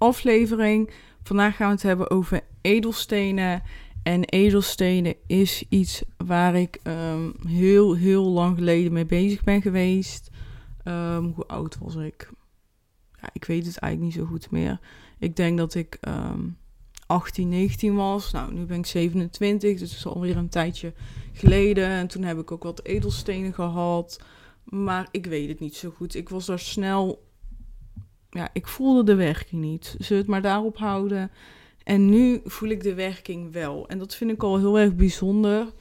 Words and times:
aflevering. 0.00 0.90
Vandaag 1.22 1.56
gaan 1.56 1.66
we 1.66 1.72
het 1.72 1.82
hebben 1.82 2.10
over 2.10 2.40
edelstenen. 2.60 3.62
En 4.02 4.24
edelstenen 4.24 5.14
is 5.26 5.64
iets 5.68 6.02
waar 6.16 6.54
ik 6.54 6.78
um, 6.82 7.34
heel, 7.46 7.96
heel 7.96 8.24
lang 8.24 8.56
geleden 8.56 8.92
mee 8.92 9.06
bezig 9.06 9.44
ben 9.44 9.62
geweest. 9.62 10.30
Um, 10.84 11.32
hoe 11.34 11.46
oud 11.46 11.78
was 11.78 11.94
ik? 11.94 12.30
Ja, 13.20 13.28
ik 13.32 13.44
weet 13.44 13.66
het 13.66 13.76
eigenlijk 13.76 14.14
niet 14.14 14.24
zo 14.24 14.30
goed 14.30 14.50
meer. 14.50 14.80
Ik 15.18 15.36
denk 15.36 15.58
dat 15.58 15.74
ik 15.74 15.98
um, 16.08 16.56
18, 17.06 17.48
19 17.48 17.94
was. 17.94 18.30
Nou, 18.32 18.52
nu 18.52 18.64
ben 18.64 18.78
ik 18.78 18.86
27, 18.86 19.78
dus 19.78 19.90
het 19.90 19.98
is 19.98 20.06
alweer 20.06 20.36
een 20.36 20.48
tijdje 20.48 20.92
geleden. 21.32 21.88
En 21.88 22.06
toen 22.06 22.22
heb 22.22 22.38
ik 22.38 22.50
ook 22.50 22.62
wat 22.62 22.84
edelstenen 22.84 23.52
gehad. 23.52 24.20
Maar 24.64 25.08
ik 25.10 25.26
weet 25.26 25.48
het 25.48 25.60
niet 25.60 25.76
zo 25.76 25.90
goed. 25.90 26.14
Ik 26.14 26.28
was 26.28 26.46
daar 26.46 26.58
snel 26.58 27.28
ja, 28.30 28.48
ik 28.52 28.66
voelde 28.66 29.04
de 29.04 29.14
werking 29.14 29.62
niet. 29.62 29.94
We 29.98 30.14
het 30.14 30.26
maar 30.26 30.42
daarop 30.42 30.78
houden? 30.78 31.30
En 31.84 32.08
nu 32.08 32.40
voel 32.44 32.68
ik 32.68 32.82
de 32.82 32.94
werking 32.94 33.52
wel. 33.52 33.88
En 33.88 33.98
dat 33.98 34.14
vind 34.14 34.30
ik 34.30 34.42
al 34.42 34.58
heel 34.58 34.78
erg 34.78 34.94
bijzonder. 34.94 35.72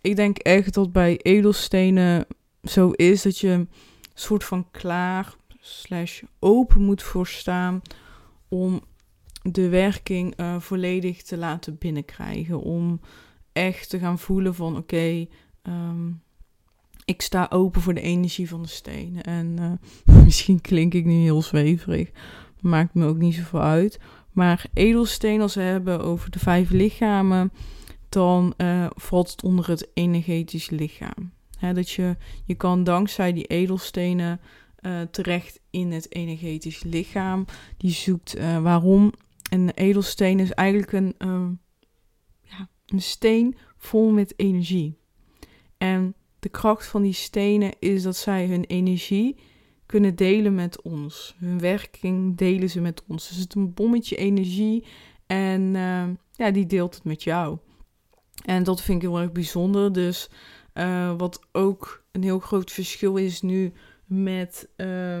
Ik 0.00 0.16
denk 0.16 0.38
echt 0.38 0.74
dat 0.74 0.92
bij 0.92 1.16
edelstenen 1.16 2.26
zo 2.62 2.90
is 2.90 3.22
dat 3.22 3.38
je 3.38 3.48
een 3.48 3.68
soort 4.14 4.44
van 4.44 4.70
klaar 4.70 5.34
slash 5.60 6.22
open 6.38 6.82
moet 6.82 7.02
voorstaan 7.02 7.82
om 8.48 8.80
de 9.42 9.68
werking 9.68 10.40
uh, 10.40 10.60
volledig 10.60 11.22
te 11.22 11.36
laten 11.36 11.78
binnenkrijgen. 11.78 12.60
Om 12.60 13.00
echt 13.52 13.90
te 13.90 13.98
gaan 13.98 14.18
voelen 14.18 14.54
van 14.54 14.76
oké, 14.76 15.26
um, 15.62 16.22
ik 17.10 17.22
sta 17.22 17.46
open 17.50 17.80
voor 17.80 17.94
de 17.94 18.00
energie 18.00 18.48
van 18.48 18.62
de 18.62 18.68
stenen. 18.68 19.22
En 19.22 19.56
uh, 19.60 20.14
misschien 20.24 20.60
klink 20.60 20.94
ik 20.94 21.04
nu 21.04 21.12
heel 21.12 21.42
zweverig. 21.42 22.10
Maakt 22.60 22.94
me 22.94 23.06
ook 23.06 23.18
niet 23.18 23.34
zoveel 23.34 23.60
uit. 23.60 23.98
Maar 24.32 24.66
edelsteen, 24.72 25.40
als 25.40 25.54
we 25.54 25.60
hebben 25.60 26.00
over 26.00 26.30
de 26.30 26.38
vijf 26.38 26.70
lichamen, 26.70 27.52
dan 28.08 28.54
uh, 28.56 28.86
valt 28.94 29.30
het 29.30 29.42
onder 29.42 29.68
het 29.68 29.90
energetisch 29.94 30.70
lichaam. 30.70 31.32
dat 31.74 31.90
je, 31.90 32.16
je 32.44 32.54
kan 32.54 32.84
dankzij 32.84 33.32
die 33.32 33.44
edelstenen 33.44 34.40
uh, 34.80 35.00
terecht 35.00 35.60
in 35.70 35.92
het 35.92 36.14
energetisch 36.14 36.82
lichaam. 36.82 37.44
Die 37.76 37.92
zoekt 37.92 38.36
waarom. 38.62 39.12
Een 39.50 39.70
edelsteen 39.70 40.40
is 40.40 40.50
eigenlijk 40.50 40.92
een, 40.92 41.14
ja, 42.42 42.68
een 42.86 43.02
steen 43.02 43.56
vol 43.76 44.10
met 44.10 44.34
energie. 44.36 44.98
En 45.78 46.14
de 46.40 46.48
kracht 46.48 46.86
van 46.86 47.02
die 47.02 47.12
stenen 47.12 47.72
is 47.78 48.02
dat 48.02 48.16
zij 48.16 48.46
hun 48.46 48.64
energie 48.64 49.36
kunnen 49.86 50.14
delen 50.14 50.54
met 50.54 50.82
ons. 50.82 51.36
Hun 51.38 51.58
werking 51.58 52.36
delen 52.36 52.70
ze 52.70 52.80
met 52.80 53.02
ons. 53.06 53.28
Dus 53.28 53.36
het 53.36 53.48
is 53.48 53.54
een 53.54 53.74
bommetje 53.74 54.16
energie 54.16 54.84
en 55.26 55.60
uh, 55.74 56.04
ja, 56.32 56.50
die 56.50 56.66
deelt 56.66 56.94
het 56.94 57.04
met 57.04 57.22
jou. 57.22 57.58
En 58.44 58.62
dat 58.62 58.82
vind 58.82 59.02
ik 59.02 59.08
heel 59.08 59.20
erg 59.20 59.32
bijzonder. 59.32 59.92
Dus 59.92 60.30
uh, 60.74 61.14
wat 61.16 61.40
ook 61.52 62.04
een 62.12 62.22
heel 62.22 62.38
groot 62.38 62.70
verschil 62.70 63.16
is 63.16 63.42
nu 63.42 63.72
met, 64.04 64.68
uh, 64.76 65.18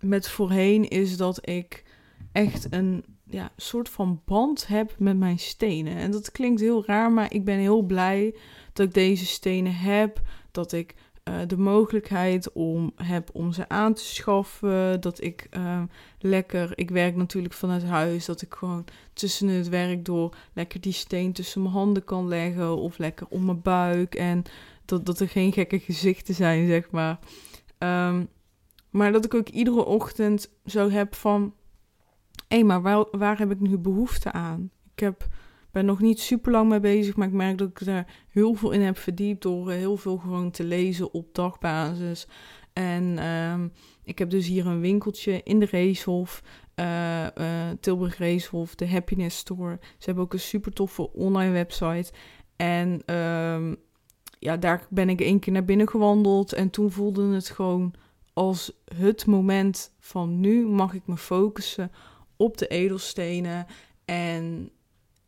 met 0.00 0.28
voorheen, 0.28 0.88
is 0.88 1.16
dat 1.16 1.48
ik 1.48 1.84
echt 2.32 2.72
een 2.72 3.04
ja, 3.24 3.52
soort 3.56 3.88
van 3.88 4.22
band 4.24 4.66
heb 4.66 4.94
met 4.98 5.16
mijn 5.16 5.38
stenen. 5.38 5.96
En 5.96 6.10
dat 6.10 6.30
klinkt 6.30 6.60
heel 6.60 6.84
raar, 6.84 7.12
maar 7.12 7.32
ik 7.32 7.44
ben 7.44 7.58
heel 7.58 7.82
blij 7.82 8.34
dat 8.78 8.86
ik 8.86 8.94
deze 8.94 9.26
stenen 9.26 9.74
heb. 9.74 10.20
Dat 10.50 10.72
ik 10.72 10.94
uh, 11.24 11.34
de 11.46 11.58
mogelijkheid 11.58 12.52
om 12.52 12.92
heb 12.96 13.30
om 13.32 13.52
ze 13.52 13.68
aan 13.68 13.94
te 13.94 14.04
schaffen. 14.04 15.00
Dat 15.00 15.22
ik 15.22 15.46
uh, 15.56 15.82
lekker, 16.18 16.72
ik 16.74 16.90
werk 16.90 17.16
natuurlijk 17.16 17.54
vanuit 17.54 17.84
huis, 17.84 18.24
dat 18.24 18.42
ik 18.42 18.54
gewoon 18.54 18.84
tussen 19.12 19.48
het 19.48 19.68
werk 19.68 20.04
door 20.04 20.36
lekker 20.52 20.80
die 20.80 20.92
steen 20.92 21.32
tussen 21.32 21.62
mijn 21.62 21.74
handen 21.74 22.04
kan 22.04 22.28
leggen. 22.28 22.76
Of 22.76 22.98
lekker 22.98 23.26
om 23.28 23.44
mijn 23.44 23.62
buik. 23.62 24.14
En 24.14 24.42
dat, 24.84 25.06
dat 25.06 25.20
er 25.20 25.28
geen 25.28 25.52
gekke 25.52 25.78
gezichten 25.78 26.34
zijn, 26.34 26.66
zeg 26.66 26.90
maar. 26.90 27.18
Um, 27.78 28.28
maar 28.90 29.12
dat 29.12 29.24
ik 29.24 29.34
ook 29.34 29.48
iedere 29.48 29.84
ochtend 29.84 30.50
zo 30.66 30.90
heb 30.90 31.14
van 31.14 31.54
hé, 32.48 32.62
maar 32.62 32.82
waar, 32.82 33.04
waar 33.10 33.38
heb 33.38 33.50
ik 33.50 33.60
nu 33.60 33.78
behoefte 33.78 34.32
aan? 34.32 34.70
Ik 34.94 35.00
heb, 35.00 35.26
ben 35.70 35.84
nog 35.84 36.00
niet 36.00 36.20
super 36.20 36.52
lang 36.52 36.68
mee 36.68 36.80
bezig, 36.80 37.16
maar 37.16 37.26
ik 37.26 37.32
merk 37.32 37.58
dat 37.58 37.68
ik 37.68 37.80
er 37.80 38.06
heel 38.28 38.54
veel 38.54 38.70
in 38.70 38.80
heb 38.80 38.98
verdiept 38.98 39.42
door 39.42 39.70
heel 39.70 39.96
veel 39.96 40.16
gewoon 40.16 40.50
te 40.50 40.64
lezen 40.64 41.12
op 41.12 41.34
dagbasis. 41.34 42.26
En 42.72 43.26
um, 43.26 43.72
ik 44.04 44.18
heb 44.18 44.30
dus 44.30 44.46
hier 44.46 44.66
een 44.66 44.80
winkeltje 44.80 45.40
in 45.42 45.58
de 45.58 45.66
Reeshof, 45.66 46.42
uh, 46.76 47.26
uh, 47.38 47.68
Tilburg 47.80 48.18
Reeshof, 48.18 48.74
de 48.74 48.88
Happiness 48.88 49.38
Store. 49.38 49.78
Ze 49.80 50.04
hebben 50.04 50.24
ook 50.24 50.32
een 50.32 50.40
super 50.40 50.72
toffe 50.72 51.12
online 51.12 51.52
website. 51.52 52.12
En 52.56 53.14
um, 53.14 53.76
ja, 54.38 54.56
daar 54.56 54.86
ben 54.90 55.08
ik 55.08 55.20
één 55.20 55.38
keer 55.38 55.52
naar 55.52 55.64
binnen 55.64 55.88
gewandeld 55.88 56.52
en 56.52 56.70
toen 56.70 56.90
voelde 56.90 57.34
het 57.34 57.48
gewoon 57.48 57.94
als 58.32 58.72
het 58.94 59.26
moment 59.26 59.94
van 60.00 60.40
nu 60.40 60.66
mag 60.66 60.94
ik 60.94 61.06
me 61.06 61.16
focussen 61.16 61.92
op 62.36 62.58
de 62.58 62.66
edelstenen. 62.66 63.66
En 64.04 64.70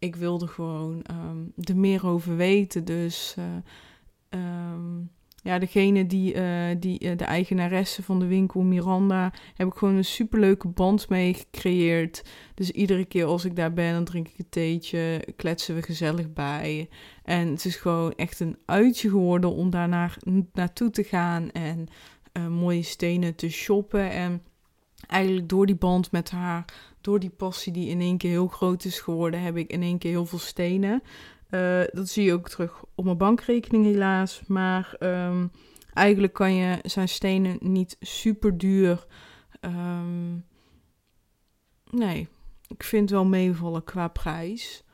ik 0.00 0.16
wilde 0.16 0.46
gewoon 0.46 1.04
um, 1.10 1.52
er 1.64 1.76
meer 1.76 2.06
over 2.06 2.36
weten. 2.36 2.84
Dus 2.84 3.36
uh, 3.38 3.44
um, 4.72 5.10
ja, 5.42 5.58
degene 5.58 6.06
die, 6.06 6.34
uh, 6.34 6.66
die 6.78 7.04
uh, 7.04 7.16
de 7.16 7.24
eigenaresse 7.24 8.02
van 8.02 8.18
de 8.18 8.26
winkel, 8.26 8.60
Miranda, 8.60 9.32
heb 9.54 9.66
ik 9.66 9.74
gewoon 9.74 9.94
een 9.94 10.04
superleuke 10.04 10.68
band 10.68 11.08
mee 11.08 11.34
gecreëerd. 11.34 12.24
Dus 12.54 12.70
iedere 12.70 13.04
keer 13.04 13.24
als 13.24 13.44
ik 13.44 13.56
daar 13.56 13.72
ben, 13.72 13.92
dan 13.92 14.04
drink 14.04 14.28
ik 14.28 14.38
een 14.38 14.48
theetje, 14.48 15.26
kletsen 15.36 15.74
we 15.74 15.82
gezellig 15.82 16.32
bij. 16.32 16.88
En 17.24 17.48
het 17.48 17.64
is 17.64 17.76
gewoon 17.76 18.12
echt 18.14 18.40
een 18.40 18.58
uitje 18.64 19.08
geworden 19.08 19.52
om 19.52 19.70
daar 19.70 19.88
naar, 19.88 20.16
naartoe 20.52 20.90
te 20.90 21.04
gaan 21.04 21.50
en 21.50 21.88
mooie 22.48 22.82
stenen 22.82 23.34
te 23.34 23.48
shoppen. 23.48 24.10
En 24.10 24.42
eigenlijk 25.06 25.48
door 25.48 25.66
die 25.66 25.76
band 25.76 26.12
met 26.12 26.30
haar 26.30 26.64
door 27.00 27.20
die 27.20 27.30
passie 27.30 27.72
die 27.72 27.88
in 27.88 28.00
één 28.00 28.18
keer 28.18 28.30
heel 28.30 28.48
groot 28.48 28.84
is 28.84 29.00
geworden, 29.00 29.42
heb 29.42 29.56
ik 29.56 29.70
in 29.70 29.82
één 29.82 29.98
keer 29.98 30.10
heel 30.10 30.26
veel 30.26 30.38
stenen. 30.38 31.02
Uh, 31.50 31.82
dat 31.92 32.08
zie 32.08 32.24
je 32.24 32.32
ook 32.32 32.48
terug 32.48 32.84
op 32.94 33.04
mijn 33.04 33.16
bankrekening 33.16 33.84
helaas. 33.84 34.42
Maar 34.46 34.96
um, 34.98 35.50
eigenlijk 35.92 36.32
kan 36.32 36.54
je 36.54 36.78
zijn 36.82 37.08
stenen 37.08 37.58
niet 37.60 37.96
super 38.00 38.58
duur. 38.58 39.06
Um, 39.60 40.44
nee, 41.90 42.28
ik 42.68 42.82
vind 42.82 43.10
wel 43.10 43.24
meevallen 43.24 43.84
qua 43.84 44.08
prijs. 44.08 44.84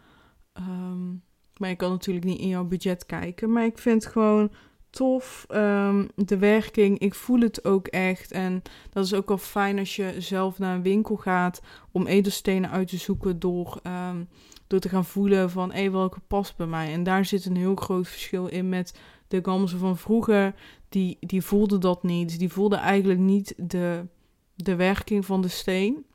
Um, 0.54 1.22
maar 1.56 1.68
je 1.68 1.76
kan 1.76 1.90
natuurlijk 1.90 2.26
niet 2.26 2.40
in 2.40 2.48
jouw 2.48 2.64
budget 2.64 3.06
kijken. 3.06 3.52
Maar 3.52 3.64
ik 3.64 3.78
vind 3.78 4.06
gewoon 4.06 4.52
tof. 4.96 5.46
Um, 5.48 6.08
de 6.14 6.38
werking, 6.38 6.98
ik 6.98 7.14
voel 7.14 7.40
het 7.40 7.64
ook 7.64 7.86
echt. 7.86 8.32
En 8.32 8.62
dat 8.90 9.04
is 9.04 9.14
ook 9.14 9.28
wel 9.28 9.38
fijn 9.38 9.78
als 9.78 9.96
je 9.96 10.14
zelf 10.18 10.58
naar 10.58 10.74
een 10.74 10.82
winkel 10.82 11.16
gaat 11.16 11.62
om 11.92 12.06
edelstenen 12.06 12.70
uit 12.70 12.88
te 12.88 12.96
zoeken 12.96 13.38
door, 13.38 13.80
um, 14.10 14.28
door 14.66 14.78
te 14.78 14.88
gaan 14.88 15.04
voelen 15.04 15.50
van 15.50 15.72
hé, 15.72 15.90
welke 15.90 16.20
past 16.26 16.56
bij 16.56 16.66
mij. 16.66 16.92
En 16.92 17.02
daar 17.02 17.24
zit 17.24 17.44
een 17.44 17.56
heel 17.56 17.74
groot 17.76 18.08
verschil 18.08 18.46
in 18.46 18.68
met 18.68 18.98
de 19.28 19.38
gamzen 19.42 19.78
van 19.78 19.96
vroeger. 19.96 20.54
Die, 20.88 21.16
die 21.20 21.42
voelde 21.42 21.78
dat 21.78 22.02
niet. 22.02 22.38
Die 22.38 22.52
voelde 22.52 22.76
eigenlijk 22.76 23.20
niet 23.20 23.54
de, 23.56 24.06
de 24.54 24.76
werking 24.76 25.26
van 25.26 25.42
de 25.42 25.48
steen. 25.48 26.06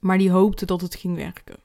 Maar 0.00 0.18
die 0.18 0.30
hoopte 0.30 0.66
dat 0.66 0.80
het 0.80 0.94
ging 0.94 1.16
werken. 1.16 1.56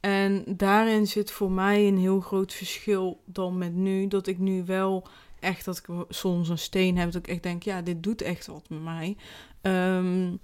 En 0.00 0.44
daarin 0.46 1.06
zit 1.06 1.30
voor 1.30 1.50
mij 1.50 1.88
een 1.88 1.98
heel 1.98 2.20
groot 2.20 2.52
verschil 2.52 3.20
dan 3.24 3.58
met 3.58 3.74
nu. 3.74 4.08
Dat 4.08 4.26
ik 4.26 4.38
nu 4.38 4.64
wel 4.64 5.06
echt 5.40 5.64
dat 5.64 5.78
ik 5.78 6.04
soms 6.08 6.48
een 6.48 6.58
steen 6.58 6.96
heb 6.98 7.12
dat 7.12 7.26
ik 7.26 7.32
echt 7.32 7.42
denk, 7.42 7.62
ja, 7.62 7.82
dit 7.82 8.02
doet 8.02 8.22
echt 8.22 8.46
wat 8.46 8.68
met 8.68 8.82
mij. 8.82 9.16
Um, 9.62 10.40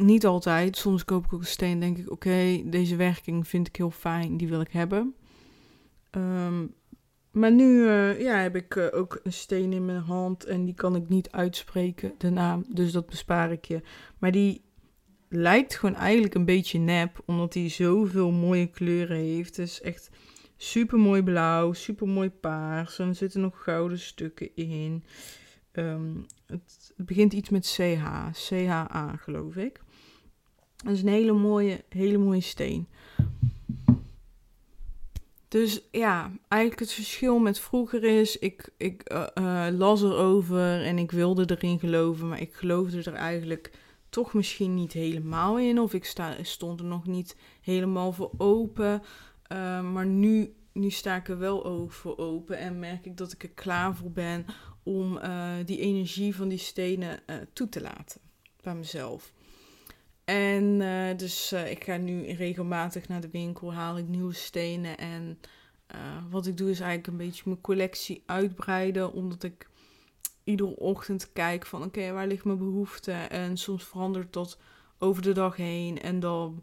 niet 0.00 0.26
altijd. 0.26 0.76
Soms 0.76 1.04
koop 1.04 1.24
ik 1.24 1.32
ook 1.32 1.40
een 1.40 1.46
steen 1.46 1.80
denk 1.80 1.98
ik, 1.98 2.10
oké, 2.10 2.62
deze 2.64 2.96
werking 2.96 3.48
vind 3.48 3.66
ik 3.68 3.76
heel 3.76 3.90
fijn, 3.90 4.36
die 4.36 4.48
wil 4.48 4.60
ik 4.60 4.72
hebben. 4.72 5.14
Um, 6.10 6.74
maar 7.30 7.52
nu 7.52 7.64
uh, 7.64 8.20
ja, 8.20 8.36
heb 8.36 8.56
ik 8.56 8.74
uh, 8.74 8.86
ook 8.90 9.20
een 9.22 9.32
steen 9.32 9.72
in 9.72 9.84
mijn 9.84 10.02
hand 10.02 10.44
en 10.44 10.64
die 10.64 10.74
kan 10.74 10.96
ik 10.96 11.08
niet 11.08 11.30
uitspreken, 11.30 12.14
de 12.18 12.30
naam. 12.30 12.64
Dus 12.68 12.92
dat 12.92 13.06
bespaar 13.06 13.52
ik 13.52 13.64
je. 13.64 13.82
Maar 14.18 14.30
die, 14.30 14.62
lijkt 15.32 15.74
gewoon 15.74 15.94
eigenlijk 15.94 16.34
een 16.34 16.44
beetje 16.44 16.78
nep, 16.78 17.22
omdat 17.24 17.54
hij 17.54 17.68
zoveel 17.68 18.30
mooie 18.30 18.66
kleuren 18.66 19.16
heeft. 19.16 19.56
Het 19.56 19.68
is 19.68 19.80
echt 19.80 20.10
super 20.62 20.98
mooi 20.98 21.22
blauw, 21.22 21.72
super 21.72 22.08
mooi 22.08 22.30
paars. 22.30 22.98
En 22.98 23.08
er 23.08 23.14
zitten 23.14 23.40
nog 23.40 23.62
gouden 23.62 23.98
stukken 23.98 24.56
in. 24.56 25.04
Ehm, 25.72 26.16
het, 26.46 26.92
begint 26.96 27.32
iets 27.32 27.48
met 27.48 27.66
CH, 27.66 28.28
CHA 28.32 29.16
geloof 29.16 29.56
ik. 29.56 29.80
Het 30.76 30.92
is 30.92 31.02
een 31.02 31.08
hele 31.08 31.32
mooie, 31.32 31.84
hele 31.88 32.18
mooie 32.18 32.40
steen. 32.40 32.86
Dus 35.48 35.82
ja, 35.90 36.30
eigenlijk 36.48 36.80
het 36.80 36.92
verschil 36.92 37.38
met 37.38 37.58
vroeger 37.58 38.04
is, 38.04 38.38
ik, 38.38 38.68
ik 38.76 39.12
uh, 39.12 39.26
uh, 39.34 39.66
las 39.70 40.02
erover 40.02 40.84
en 40.84 40.98
ik 40.98 41.10
wilde 41.10 41.44
erin 41.56 41.78
geloven, 41.78 42.28
maar 42.28 42.40
ik 42.40 42.54
geloofde 42.54 43.02
er 43.02 43.14
eigenlijk 43.14 43.70
toch 44.08 44.34
misschien 44.34 44.74
niet 44.74 44.92
helemaal 44.92 45.58
in. 45.58 45.80
Of 45.80 45.94
ik 45.94 46.04
sta, 46.04 46.36
stond 46.42 46.80
er 46.80 46.86
nog 46.86 47.06
niet 47.06 47.36
helemaal 47.60 48.12
voor 48.12 48.30
open. 48.36 49.02
Uh, 49.52 49.92
maar 49.92 50.06
nu, 50.06 50.54
nu 50.72 50.90
sta 50.90 51.16
ik 51.16 51.28
er 51.28 51.38
wel 51.38 51.88
voor 51.88 52.18
open 52.18 52.58
en 52.58 52.78
merk 52.78 53.06
ik 53.06 53.16
dat 53.16 53.32
ik 53.32 53.42
er 53.42 53.50
klaar 53.50 53.96
voor 53.96 54.10
ben 54.10 54.46
om 54.82 55.20
die 55.64 55.78
energie 55.78 56.36
van 56.36 56.48
die 56.48 56.58
stenen 56.58 57.20
toe 57.52 57.68
te 57.68 57.80
laten 57.80 58.20
bij 58.62 58.74
mezelf. 58.74 59.32
En 60.24 60.64
uh, 60.80 61.16
dus 61.16 61.52
ik 61.52 61.84
ga 61.84 61.96
nu 61.96 62.32
regelmatig 62.32 63.08
naar 63.08 63.20
de 63.20 63.30
winkel, 63.30 63.72
haal 63.74 63.98
ik 63.98 64.08
nieuwe 64.08 64.32
stenen. 64.32 64.98
En 64.98 65.38
wat 66.30 66.46
ik 66.46 66.56
doe 66.56 66.70
is 66.70 66.80
eigenlijk 66.80 67.08
een 67.08 67.26
beetje 67.26 67.42
mijn 67.44 67.60
collectie 67.60 68.22
uitbreiden. 68.26 69.12
Omdat 69.12 69.42
ik 69.42 69.68
iedere 70.44 70.76
ochtend 70.76 71.32
kijk 71.32 71.66
van 71.66 71.82
oké, 71.82 72.12
waar 72.12 72.26
ligt 72.26 72.44
mijn 72.44 72.58
behoefte? 72.58 73.12
En 73.12 73.56
soms 73.56 73.84
verandert 73.84 74.32
dat 74.32 74.58
over 74.98 75.22
de 75.22 75.32
dag 75.32 75.56
heen. 75.56 76.00
En 76.00 76.20
dan 76.20 76.62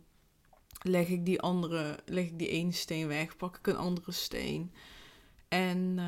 leg 0.81 1.07
ik 1.07 1.25
die 1.25 1.41
andere, 1.41 1.99
leg 2.05 2.25
ik 2.25 2.39
die 2.39 2.47
ene 2.47 2.71
steen 2.71 3.07
weg, 3.07 3.37
pak 3.37 3.57
ik 3.57 3.67
een 3.67 3.77
andere 3.77 4.11
steen. 4.11 4.71
En 5.47 5.99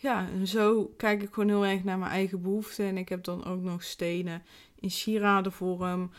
ja, 0.00 0.28
en 0.28 0.46
zo 0.46 0.92
kijk 0.96 1.22
ik 1.22 1.32
gewoon 1.32 1.48
heel 1.48 1.66
erg 1.66 1.84
naar 1.84 1.98
mijn 1.98 2.10
eigen 2.10 2.42
behoeften. 2.42 2.86
En 2.86 2.96
ik 2.96 3.08
heb 3.08 3.24
dan 3.24 3.44
ook 3.44 3.60
nog 3.60 3.82
stenen 3.82 4.42
in 4.74 4.90
sieradenvorm. 4.90 6.10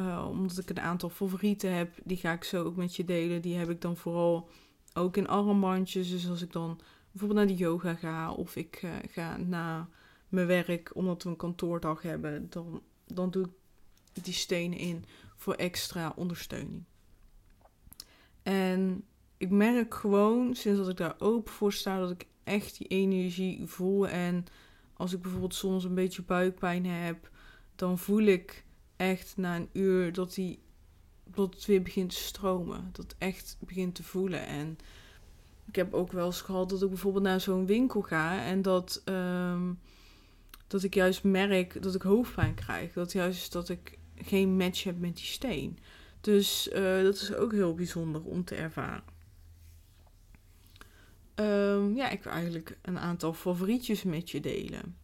Uh, 0.00 0.26
omdat 0.28 0.58
ik 0.58 0.70
een 0.70 0.80
aantal 0.80 1.10
favorieten 1.10 1.74
heb, 1.74 1.94
die 2.04 2.16
ga 2.16 2.32
ik 2.32 2.44
zo 2.44 2.64
ook 2.64 2.76
met 2.76 2.96
je 2.96 3.04
delen. 3.04 3.42
Die 3.42 3.56
heb 3.56 3.70
ik 3.70 3.80
dan 3.80 3.96
vooral 3.96 4.48
ook 4.94 5.16
in 5.16 5.28
armbandjes. 5.28 6.10
Dus 6.10 6.28
als 6.28 6.42
ik 6.42 6.52
dan 6.52 6.80
bijvoorbeeld 7.10 7.46
naar 7.46 7.56
de 7.56 7.62
yoga 7.62 7.94
ga 7.94 8.32
of 8.32 8.56
ik 8.56 8.82
uh, 8.82 8.90
ga 9.10 9.36
naar 9.36 9.88
mijn 10.28 10.46
werk 10.46 10.90
omdat 10.94 11.22
we 11.22 11.28
een 11.28 11.36
kantoordag 11.36 12.02
hebben, 12.02 12.46
dan, 12.50 12.82
dan 13.06 13.30
doe 13.30 13.44
ik 14.12 14.24
die 14.24 14.34
stenen 14.34 14.78
in 14.78 15.04
voor 15.36 15.54
extra 15.54 16.12
ondersteuning. 16.16 16.84
En 18.48 19.04
ik 19.36 19.50
merk 19.50 19.94
gewoon, 19.94 20.54
sinds 20.54 20.78
dat 20.78 20.88
ik 20.88 20.96
daar 20.96 21.14
open 21.18 21.52
voor 21.52 21.72
sta, 21.72 21.98
dat 21.98 22.10
ik 22.10 22.26
echt 22.44 22.78
die 22.78 22.86
energie 22.86 23.66
voel. 23.66 24.08
En 24.08 24.44
als 24.96 25.12
ik 25.12 25.22
bijvoorbeeld 25.22 25.54
soms 25.54 25.84
een 25.84 25.94
beetje 25.94 26.22
buikpijn 26.22 26.86
heb, 26.86 27.30
dan 27.74 27.98
voel 27.98 28.22
ik 28.22 28.64
echt 28.96 29.36
na 29.36 29.56
een 29.56 29.68
uur 29.72 30.12
dat, 30.12 30.34
die, 30.34 30.58
dat 31.24 31.54
het 31.54 31.66
weer 31.66 31.82
begint 31.82 32.10
te 32.10 32.16
stromen. 32.16 32.88
Dat 32.92 33.04
het 33.04 33.14
echt 33.18 33.56
begint 33.60 33.94
te 33.94 34.02
voelen. 34.02 34.46
En 34.46 34.78
ik 35.66 35.76
heb 35.76 35.94
ook 35.94 36.12
wel 36.12 36.26
eens 36.26 36.40
gehad 36.40 36.68
dat 36.68 36.82
ik 36.82 36.88
bijvoorbeeld 36.88 37.24
naar 37.24 37.40
zo'n 37.40 37.66
winkel 37.66 38.02
ga 38.02 38.44
en 38.44 38.62
dat, 38.62 39.02
um, 39.04 39.78
dat 40.66 40.82
ik 40.82 40.94
juist 40.94 41.24
merk 41.24 41.82
dat 41.82 41.94
ik 41.94 42.02
hoofdpijn 42.02 42.54
krijg. 42.54 42.92
Dat 42.92 43.12
juist 43.12 43.52
dat 43.52 43.68
ik 43.68 43.98
geen 44.14 44.56
match 44.56 44.84
heb 44.84 44.98
met 44.98 45.16
die 45.16 45.24
steen. 45.24 45.78
Dus 46.20 46.68
uh, 46.72 47.02
dat 47.02 47.14
is 47.14 47.34
ook 47.34 47.52
heel 47.52 47.74
bijzonder 47.74 48.22
om 48.22 48.44
te 48.44 48.54
ervaren. 48.54 49.16
Um, 51.34 51.96
ja, 51.96 52.08
ik 52.10 52.22
wil 52.22 52.32
eigenlijk 52.32 52.78
een 52.82 52.98
aantal 52.98 53.32
favorietjes 53.34 54.02
met 54.02 54.30
je 54.30 54.40
delen 54.40 54.96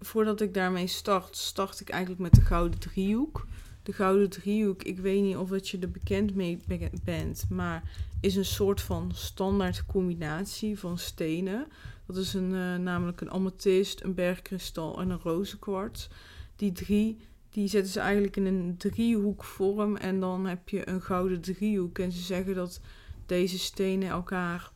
voordat 0.00 0.40
ik 0.40 0.54
daarmee 0.54 0.86
start, 0.86 1.36
start 1.36 1.80
ik 1.80 1.88
eigenlijk 1.88 2.20
met 2.20 2.34
de 2.34 2.40
gouden 2.40 2.78
driehoek. 2.78 3.46
De 3.82 3.92
gouden 3.92 4.30
driehoek, 4.30 4.82
ik 4.82 4.98
weet 4.98 5.22
niet 5.22 5.36
of 5.36 5.48
dat 5.48 5.68
je 5.68 5.78
er 5.78 5.90
bekend 5.90 6.34
mee 6.34 6.58
bent, 7.04 7.46
maar 7.50 7.82
is 8.20 8.36
een 8.36 8.44
soort 8.44 8.80
van 8.80 9.10
standaard 9.14 9.86
combinatie 9.86 10.78
van 10.78 10.98
stenen. 10.98 11.66
Dat 12.06 12.16
is 12.16 12.34
een, 12.34 12.50
uh, 12.50 12.76
namelijk 12.76 13.20
een 13.20 13.30
amethyst, 13.30 14.02
een 14.02 14.14
bergkristal 14.14 15.00
en 15.00 15.10
een 15.10 15.20
rozenkwarts. 15.20 16.08
Die 16.56 16.72
drie, 16.72 17.18
die 17.58 17.68
zetten 17.68 17.92
ze 17.92 18.00
eigenlijk 18.00 18.36
in 18.36 18.46
een 18.46 18.74
driehoekvorm 18.76 19.96
en 19.96 20.20
dan 20.20 20.46
heb 20.46 20.68
je 20.68 20.88
een 20.88 21.02
gouden 21.02 21.40
driehoek. 21.40 21.98
En 21.98 22.12
ze 22.12 22.20
zeggen 22.20 22.54
dat 22.54 22.80
deze 23.26 23.58
stenen 23.58 24.08
elkaar 24.08 24.70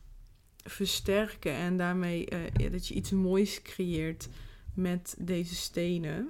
versterken 0.63 1.53
en 1.53 1.77
daarmee 1.77 2.27
ja, 2.57 2.69
dat 2.69 2.87
je 2.87 2.93
iets 2.93 3.11
moois 3.11 3.61
creëert 3.61 4.29
met 4.73 5.15
deze 5.19 5.55
stenen. 5.55 6.29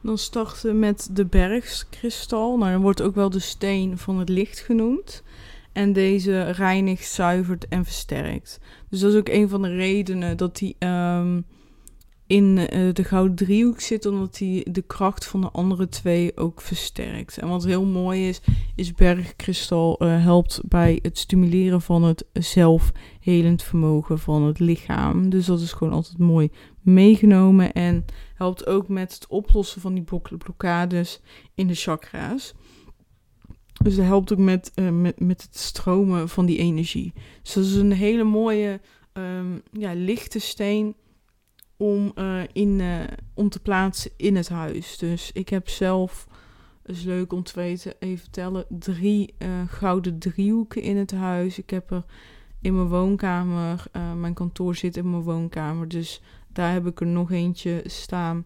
Dan 0.00 0.18
starten 0.18 0.70
we 0.70 0.76
met 0.78 1.08
de 1.12 1.26
bergskristal. 1.26 2.58
Nou, 2.58 2.72
dan 2.72 2.82
wordt 2.82 3.02
ook 3.02 3.14
wel 3.14 3.30
de 3.30 3.38
steen 3.38 3.98
van 3.98 4.18
het 4.18 4.28
licht 4.28 4.58
genoemd. 4.58 5.22
En 5.72 5.92
deze 5.92 6.50
reinigt, 6.50 7.06
zuivert 7.06 7.68
en 7.68 7.84
versterkt. 7.84 8.60
Dus 8.88 9.00
dat 9.00 9.12
is 9.12 9.18
ook 9.18 9.28
een 9.28 9.48
van 9.48 9.62
de 9.62 9.76
redenen 9.76 10.36
dat 10.36 10.56
die 10.56 10.76
um, 10.78 11.46
in 12.26 12.56
uh, 12.56 12.92
de 12.92 13.04
gouden 13.04 13.36
driehoek 13.36 13.80
zit, 13.80 14.06
omdat 14.06 14.38
hij 14.38 14.66
de 14.70 14.82
kracht 14.82 15.26
van 15.26 15.40
de 15.40 15.50
andere 15.50 15.88
twee 15.88 16.36
ook 16.36 16.60
versterkt. 16.60 17.38
En 17.38 17.48
wat 17.48 17.64
heel 17.64 17.84
mooi 17.84 18.28
is, 18.28 18.40
is 18.74 18.92
bergkristal 18.92 20.02
uh, 20.02 20.22
helpt 20.22 20.60
bij 20.68 20.98
het 21.02 21.18
stimuleren 21.18 21.80
van 21.80 22.02
het 22.02 22.24
zelfhelend 22.32 23.62
vermogen 23.62 24.18
van 24.18 24.42
het 24.42 24.58
lichaam. 24.58 25.30
Dus 25.30 25.46
dat 25.46 25.60
is 25.60 25.72
gewoon 25.72 25.92
altijd 25.92 26.18
mooi 26.18 26.50
meegenomen 26.80 27.72
en 27.72 28.04
helpt 28.34 28.66
ook 28.66 28.88
met 28.88 29.14
het 29.14 29.26
oplossen 29.26 29.80
van 29.80 29.94
die 29.94 30.04
blokkades 30.38 31.20
in 31.54 31.66
de 31.66 31.74
chakra's. 31.74 32.54
Dus 33.82 33.96
dat 33.96 34.04
helpt 34.04 34.32
ook 34.32 34.38
met, 34.38 34.72
uh, 34.74 34.90
met, 34.90 35.20
met 35.20 35.42
het 35.42 35.56
stromen 35.56 36.28
van 36.28 36.46
die 36.46 36.58
energie. 36.58 37.12
Dus 37.42 37.52
dat 37.52 37.64
is 37.64 37.74
een 37.74 37.92
hele 37.92 38.24
mooie, 38.24 38.80
um, 39.12 39.62
ja, 39.72 39.94
lichte 39.94 40.38
steen 40.38 40.94
om, 41.76 42.12
uh, 42.14 42.42
in, 42.52 42.78
uh, 42.78 43.00
om 43.34 43.48
te 43.48 43.60
plaatsen 43.60 44.10
in 44.16 44.36
het 44.36 44.48
huis. 44.48 44.98
Dus 44.98 45.32
ik 45.32 45.48
heb 45.48 45.68
zelf, 45.68 46.28
is 46.84 47.02
leuk 47.02 47.32
om 47.32 47.42
te 47.42 47.52
weten, 47.54 47.94
even 47.98 48.30
tellen, 48.30 48.66
drie 48.68 49.34
gouden 49.66 50.18
driehoeken 50.18 50.82
in 50.82 50.96
het 50.96 51.12
huis. 51.12 51.58
Ik 51.58 51.70
heb 51.70 51.90
er 51.90 52.04
in 52.60 52.74
mijn 52.74 52.88
woonkamer, 52.88 53.84
mijn 54.16 54.34
kantoor 54.34 54.74
zit 54.74 54.96
in 54.96 55.10
mijn 55.10 55.22
woonkamer, 55.22 55.88
dus 55.88 56.22
daar 56.52 56.72
heb 56.72 56.86
ik 56.86 57.00
er 57.00 57.06
nog 57.06 57.30
eentje 57.30 57.82
staan. 57.86 58.44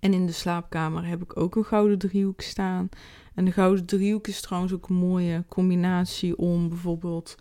En 0.00 0.12
in 0.12 0.26
de 0.26 0.32
slaapkamer 0.32 1.06
heb 1.06 1.22
ik 1.22 1.36
ook 1.36 1.56
een 1.56 1.64
gouden 1.64 1.98
driehoek 1.98 2.40
staan. 2.40 2.88
En 3.34 3.44
de 3.44 3.52
gouden 3.52 3.86
driehoek 3.86 4.26
is 4.26 4.40
trouwens 4.40 4.72
ook 4.72 4.88
een 4.88 4.94
mooie 4.94 5.44
combinatie 5.48 6.36
om 6.36 6.68
bijvoorbeeld. 6.68 7.36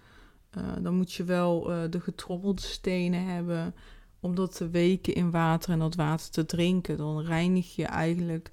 Dan 0.82 0.96
moet 0.96 1.14
je 1.14 1.24
wel 1.24 1.64
de 1.90 2.00
getrommelde 2.00 2.62
stenen 2.62 3.26
hebben. 3.26 3.76
Om 4.22 4.36
dat 4.36 4.56
te 4.56 4.70
weken 4.70 5.14
in 5.14 5.32
water 5.32 5.72
en 5.72 5.80
dat 5.80 5.96
water 5.96 6.30
te 6.30 6.46
drinken. 6.46 6.98
Dan 6.98 7.22
reinig 7.22 7.76
je 7.76 7.86
eigenlijk 7.86 8.52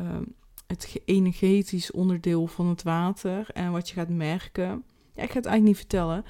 uh, 0.00 0.18
het 0.66 1.00
energetisch 1.04 1.90
onderdeel 1.90 2.46
van 2.46 2.66
het 2.66 2.82
water. 2.82 3.50
En 3.52 3.72
wat 3.72 3.88
je 3.88 3.94
gaat 3.94 4.08
merken. 4.08 4.84
Ik 5.14 5.30
ga 5.30 5.34
het 5.36 5.46
eigenlijk 5.46 5.62
niet 5.62 5.76
vertellen. 5.76 6.24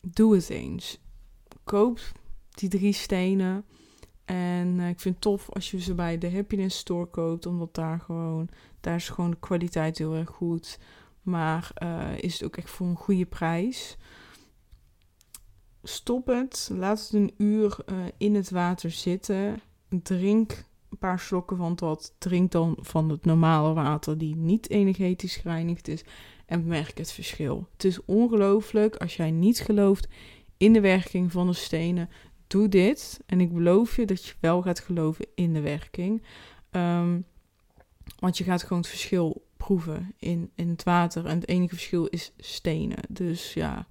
Doe 0.00 0.34
het 0.34 0.48
eens. 0.48 1.00
Koop 1.64 2.00
die 2.50 2.68
drie 2.68 2.92
stenen. 2.92 3.64
En 4.24 4.78
uh, 4.78 4.88
ik 4.88 5.00
vind 5.00 5.14
het 5.14 5.24
tof 5.24 5.50
als 5.50 5.70
je 5.70 5.80
ze 5.80 5.94
bij 5.94 6.18
de 6.18 6.30
Happiness 6.30 6.78
Store 6.78 7.06
koopt, 7.06 7.46
omdat 7.46 7.74
daar 7.74 8.00
gewoon, 8.00 8.48
daar 8.80 8.94
is 8.94 9.08
gewoon 9.08 9.30
de 9.30 9.36
kwaliteit 9.40 9.98
heel 9.98 10.14
erg 10.14 10.30
goed. 10.30 10.78
Maar 11.22 11.70
uh, 11.82 12.18
is 12.18 12.32
het 12.32 12.44
ook 12.44 12.56
echt 12.56 12.70
voor 12.70 12.86
een 12.86 12.96
goede 12.96 13.26
prijs. 13.26 13.96
Stop 15.86 16.26
het, 16.26 16.70
laat 16.72 17.00
het 17.00 17.12
een 17.12 17.34
uur 17.36 17.76
uh, 17.86 17.96
in 18.16 18.34
het 18.34 18.50
water 18.50 18.90
zitten. 18.90 19.60
Drink 20.02 20.64
een 20.90 20.98
paar 20.98 21.18
slokken 21.18 21.56
van 21.56 21.74
dat. 21.74 22.14
Drink 22.18 22.50
dan 22.52 22.76
van 22.80 23.08
het 23.08 23.24
normale 23.24 23.72
water 23.72 24.18
die 24.18 24.36
niet 24.36 24.70
energetisch 24.70 25.36
gereinigd 25.36 25.88
is. 25.88 26.04
En 26.46 26.66
merk 26.66 26.98
het 26.98 27.12
verschil. 27.12 27.68
Het 27.72 27.84
is 27.84 28.04
ongelooflijk 28.04 28.96
als 28.96 29.16
jij 29.16 29.30
niet 29.30 29.60
gelooft 29.60 30.08
in 30.56 30.72
de 30.72 30.80
werking 30.80 31.32
van 31.32 31.46
de 31.46 31.52
stenen 31.52 32.08
doe 32.46 32.68
dit 32.68 33.20
en 33.26 33.40
ik 33.40 33.52
beloof 33.52 33.96
je 33.96 34.06
dat 34.06 34.24
je 34.24 34.34
wel 34.40 34.62
gaat 34.62 34.80
geloven 34.80 35.26
in 35.34 35.52
de 35.52 35.60
werking. 35.60 36.22
Um, 36.70 37.24
want 38.18 38.38
je 38.38 38.44
gaat 38.44 38.62
gewoon 38.62 38.78
het 38.78 38.88
verschil 38.88 39.46
proeven 39.56 40.14
in, 40.18 40.50
in 40.54 40.68
het 40.68 40.82
water. 40.82 41.26
En 41.26 41.34
het 41.38 41.48
enige 41.48 41.74
verschil 41.74 42.06
is 42.06 42.32
stenen. 42.38 42.98
Dus 43.08 43.54
ja, 43.54 43.86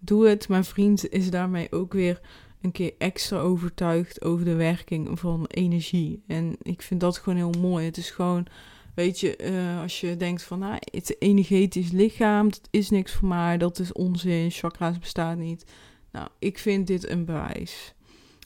doe 0.00 0.28
het. 0.28 0.48
Mijn 0.48 0.64
vriend 0.64 1.08
is 1.08 1.30
daarmee 1.30 1.72
ook 1.72 1.92
weer 1.92 2.20
een 2.60 2.72
keer 2.72 2.92
extra 2.98 3.38
overtuigd 3.38 4.24
over 4.24 4.44
de 4.44 4.54
werking 4.54 5.18
van 5.18 5.46
energie. 5.46 6.22
En 6.26 6.56
ik 6.62 6.82
vind 6.82 7.00
dat 7.00 7.18
gewoon 7.18 7.38
heel 7.38 7.60
mooi. 7.60 7.84
Het 7.84 7.96
is 7.96 8.10
gewoon 8.10 8.46
weet 8.94 9.20
je, 9.20 9.36
eh, 9.36 9.80
als 9.80 10.00
je 10.00 10.16
denkt 10.16 10.42
van, 10.42 10.58
nou, 10.58 10.76
het 10.78 11.16
energetisch 11.18 11.90
lichaam, 11.90 12.50
dat 12.50 12.68
is 12.70 12.90
niks 12.90 13.12
voor 13.12 13.28
mij, 13.28 13.58
dat 13.58 13.78
is 13.78 13.92
onzin, 13.92 14.50
chakra's 14.50 14.98
bestaan 14.98 15.38
niet. 15.38 15.64
Nou, 16.12 16.28
ik 16.38 16.58
vind 16.58 16.86
dit 16.86 17.08
een 17.08 17.24
bewijs. 17.24 17.94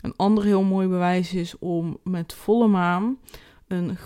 Een 0.01 0.17
ander 0.17 0.45
heel 0.45 0.63
mooi 0.63 0.89
bewijs 0.89 1.35
is 1.35 1.59
om 1.59 1.99
met 2.03 2.33
volle 2.33 2.67
maan 2.67 3.19
een, 3.67 3.99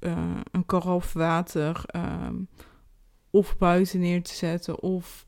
uh, 0.00 0.36
een 0.50 0.66
karaf 0.66 1.12
water 1.12 1.82
ehm, 1.86 2.34
of 3.30 3.58
buiten 3.58 4.00
neer 4.00 4.22
te 4.22 4.34
zetten 4.34 4.82
of 4.82 5.25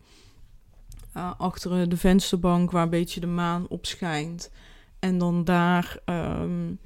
uh, 1.17 1.33
achter 1.39 1.89
de 1.89 1.97
vensterbank 1.97 2.71
waar 2.71 2.83
een 2.83 2.91
beetje 2.91 3.21
de 3.21 3.27
maan 3.27 3.67
op 3.69 3.87
schijnt. 3.87 4.51
En 4.99 5.19
dan 5.19 5.45
daar, 5.45 5.99
um, 6.05 6.79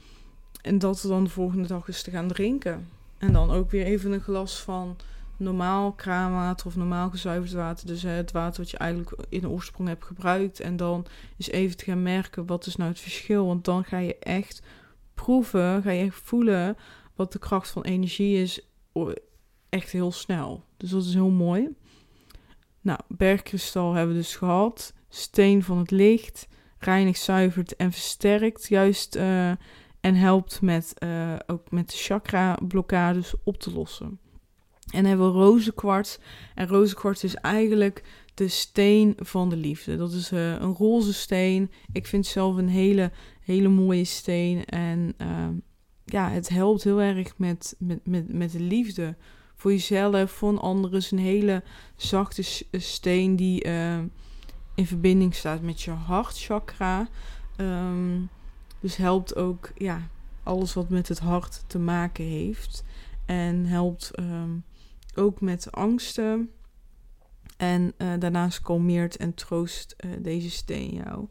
en 0.62 0.78
dat 0.78 1.04
dan 1.06 1.24
de 1.24 1.30
volgende 1.30 1.68
dag 1.68 1.88
eens 1.88 2.02
te 2.02 2.10
gaan 2.10 2.28
drinken. 2.28 2.88
En 3.18 3.32
dan 3.32 3.50
ook 3.50 3.70
weer 3.70 3.84
even 3.84 4.12
een 4.12 4.20
glas 4.20 4.60
van 4.60 4.96
normaal 5.36 5.92
kraanwater 5.92 6.66
of 6.66 6.76
normaal 6.76 7.10
gezuiverd 7.10 7.52
water. 7.52 7.86
Dus 7.86 8.02
het 8.02 8.32
water 8.32 8.62
wat 8.62 8.70
je 8.70 8.76
eigenlijk 8.76 9.16
in 9.28 9.40
de 9.40 9.48
oorsprong 9.48 9.88
hebt 9.88 10.04
gebruikt. 10.04 10.60
En 10.60 10.76
dan 10.76 11.06
eens 11.36 11.50
even 11.50 11.76
te 11.76 11.84
gaan 11.84 12.02
merken 12.02 12.46
wat 12.46 12.66
is 12.66 12.76
nou 12.76 12.90
het 12.90 13.00
verschil. 13.00 13.46
Want 13.46 13.64
dan 13.64 13.84
ga 13.84 13.98
je 13.98 14.18
echt 14.18 14.62
proeven, 15.14 15.82
ga 15.82 15.90
je 15.90 16.04
echt 16.04 16.20
voelen 16.22 16.76
wat 17.14 17.32
de 17.32 17.38
kracht 17.38 17.70
van 17.70 17.82
energie 17.82 18.42
is. 18.42 18.66
Echt 19.68 19.90
heel 19.90 20.12
snel. 20.12 20.64
Dus 20.76 20.90
dat 20.90 21.04
is 21.04 21.14
heel 21.14 21.30
mooi. 21.30 21.68
Nou, 22.82 22.98
bergkristal 23.08 23.92
hebben 23.92 24.14
we 24.14 24.20
dus 24.20 24.36
gehad. 24.36 24.94
Steen 25.08 25.62
van 25.62 25.78
het 25.78 25.90
licht. 25.90 26.48
Reinigt, 26.78 27.20
zuivert 27.20 27.76
en 27.76 27.92
versterkt. 27.92 28.68
Juist 28.68 29.16
uh, 29.16 29.48
en 30.00 30.14
helpt 30.14 30.60
met, 30.60 30.94
uh, 30.98 31.34
ook 31.46 31.70
met 31.70 31.90
de 31.90 31.96
chakra 31.96 32.58
blokkades 32.68 33.34
op 33.44 33.58
te 33.58 33.72
lossen. 33.72 34.20
En 34.90 35.04
hebben 35.04 35.32
we 35.32 35.38
rozenkwarts. 35.38 36.18
En 36.54 36.66
rozenkwarts 36.66 37.24
is 37.24 37.34
eigenlijk 37.34 38.04
de 38.34 38.48
steen 38.48 39.16
van 39.18 39.48
de 39.48 39.56
liefde. 39.56 39.96
Dat 39.96 40.12
is 40.12 40.32
uh, 40.32 40.50
een 40.50 40.74
roze 40.74 41.12
steen. 41.12 41.70
Ik 41.92 42.06
vind 42.06 42.26
zelf 42.26 42.56
een 42.56 42.68
hele, 42.68 43.10
hele 43.40 43.68
mooie 43.68 44.04
steen. 44.04 44.64
En 44.64 45.14
uh, 45.18 45.48
ja, 46.04 46.30
het 46.30 46.48
helpt 46.48 46.84
heel 46.84 47.00
erg 47.00 47.38
met, 47.38 47.76
met, 47.78 48.06
met, 48.06 48.32
met 48.32 48.52
de 48.52 48.60
liefde. 48.60 49.16
Voor 49.62 49.70
jezelf, 49.72 50.30
voor 50.30 50.48
een 50.48 50.58
ander. 50.58 50.94
is 50.94 51.10
een 51.10 51.18
hele 51.18 51.62
zachte 51.96 52.42
steen 52.72 53.36
die 53.36 53.66
uh, 53.66 53.98
in 54.74 54.86
verbinding 54.86 55.34
staat 55.34 55.60
met 55.60 55.82
je 55.82 55.90
hartchakra. 55.90 57.08
Um, 57.56 58.28
dus 58.80 58.96
helpt 58.96 59.36
ook 59.36 59.70
ja, 59.74 60.08
alles 60.42 60.72
wat 60.72 60.88
met 60.88 61.08
het 61.08 61.18
hart 61.18 61.64
te 61.66 61.78
maken 61.78 62.24
heeft. 62.24 62.84
En 63.26 63.66
helpt 63.66 64.10
um, 64.18 64.64
ook 65.14 65.40
met 65.40 65.72
angsten. 65.72 66.50
En 67.56 67.92
uh, 67.98 68.12
daarnaast 68.18 68.60
kalmeert 68.60 69.16
en 69.16 69.34
troost 69.34 69.96
deze 70.18 70.50
steen 70.50 70.94
jou. 70.94 71.26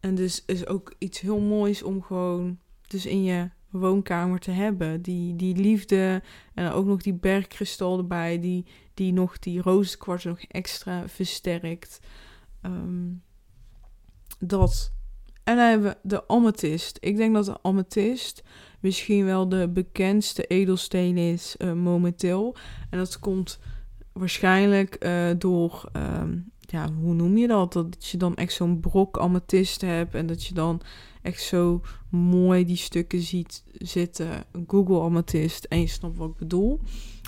En 0.00 0.14
dus 0.14 0.42
is 0.46 0.66
ook 0.66 0.94
iets 0.98 1.20
heel 1.20 1.40
moois 1.40 1.82
om 1.82 2.02
gewoon 2.02 2.58
dus 2.86 3.06
in 3.06 3.22
je 3.22 3.50
woonkamer 3.70 4.38
te 4.38 4.50
hebben. 4.50 5.02
Die, 5.02 5.36
die 5.36 5.56
liefde 5.56 6.22
en 6.54 6.70
ook 6.70 6.86
nog 6.86 7.02
die 7.02 7.14
bergkristal 7.14 7.98
erbij, 7.98 8.40
die, 8.40 8.66
die 8.94 9.12
nog 9.12 9.38
die 9.38 9.62
rozenkwarts 9.62 10.24
nog 10.24 10.40
extra 10.40 11.08
versterkt. 11.08 12.00
Um, 12.62 13.22
dat. 14.38 14.92
En 15.44 15.56
dan 15.56 15.66
hebben 15.66 15.90
we 15.90 15.96
de 16.02 16.28
amethyst. 16.28 16.98
Ik 17.00 17.16
denk 17.16 17.34
dat 17.34 17.44
de 17.44 17.62
amethyst 17.62 18.42
misschien 18.80 19.24
wel 19.24 19.48
de 19.48 19.68
bekendste 19.68 20.46
edelsteen 20.46 21.16
is 21.16 21.54
uh, 21.58 21.72
momenteel. 21.72 22.56
En 22.90 22.98
dat 22.98 23.18
komt 23.18 23.58
waarschijnlijk 24.12 25.04
uh, 25.04 25.30
door, 25.38 25.90
um, 25.92 26.52
ja, 26.70 26.92
hoe 26.92 27.14
noem 27.14 27.36
je 27.36 27.46
dat? 27.46 27.72
Dat 27.72 28.06
je 28.06 28.16
dan 28.16 28.36
echt 28.36 28.52
zo'n 28.52 28.80
brok 28.80 29.18
amethyst 29.18 29.80
hebt 29.80 30.14
en 30.14 30.26
dat 30.26 30.44
je 30.44 30.54
dan 30.54 30.80
echt 31.22 31.42
zo 31.42 31.80
mooi 32.08 32.64
die 32.64 32.76
stukken 32.76 33.20
ziet 33.20 33.64
zitten. 33.72 34.44
Google 34.66 35.00
amethyst 35.00 35.64
en 35.64 35.80
je 35.80 35.86
snapt 35.86 36.16
wat 36.16 36.28
ik 36.28 36.36
bedoel. 36.36 36.80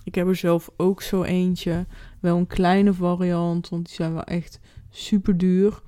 Ik 0.04 0.14
heb 0.14 0.26
er 0.26 0.36
zelf 0.36 0.70
ook 0.76 1.02
zo 1.02 1.22
eentje. 1.22 1.86
Wel 2.20 2.36
een 2.36 2.46
kleine 2.46 2.92
variant, 2.92 3.68
want 3.68 3.86
die 3.86 3.94
zijn 3.94 4.12
wel 4.12 4.24
echt 4.24 4.60
super 4.90 5.36
duur. 5.36 5.82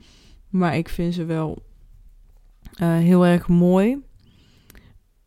Maar 0.49 0.76
ik 0.76 0.88
vind 0.88 1.14
ze 1.14 1.25
wel 1.25 1.62
uh, 2.82 2.96
heel 2.96 3.26
erg 3.26 3.49
mooi. 3.49 4.02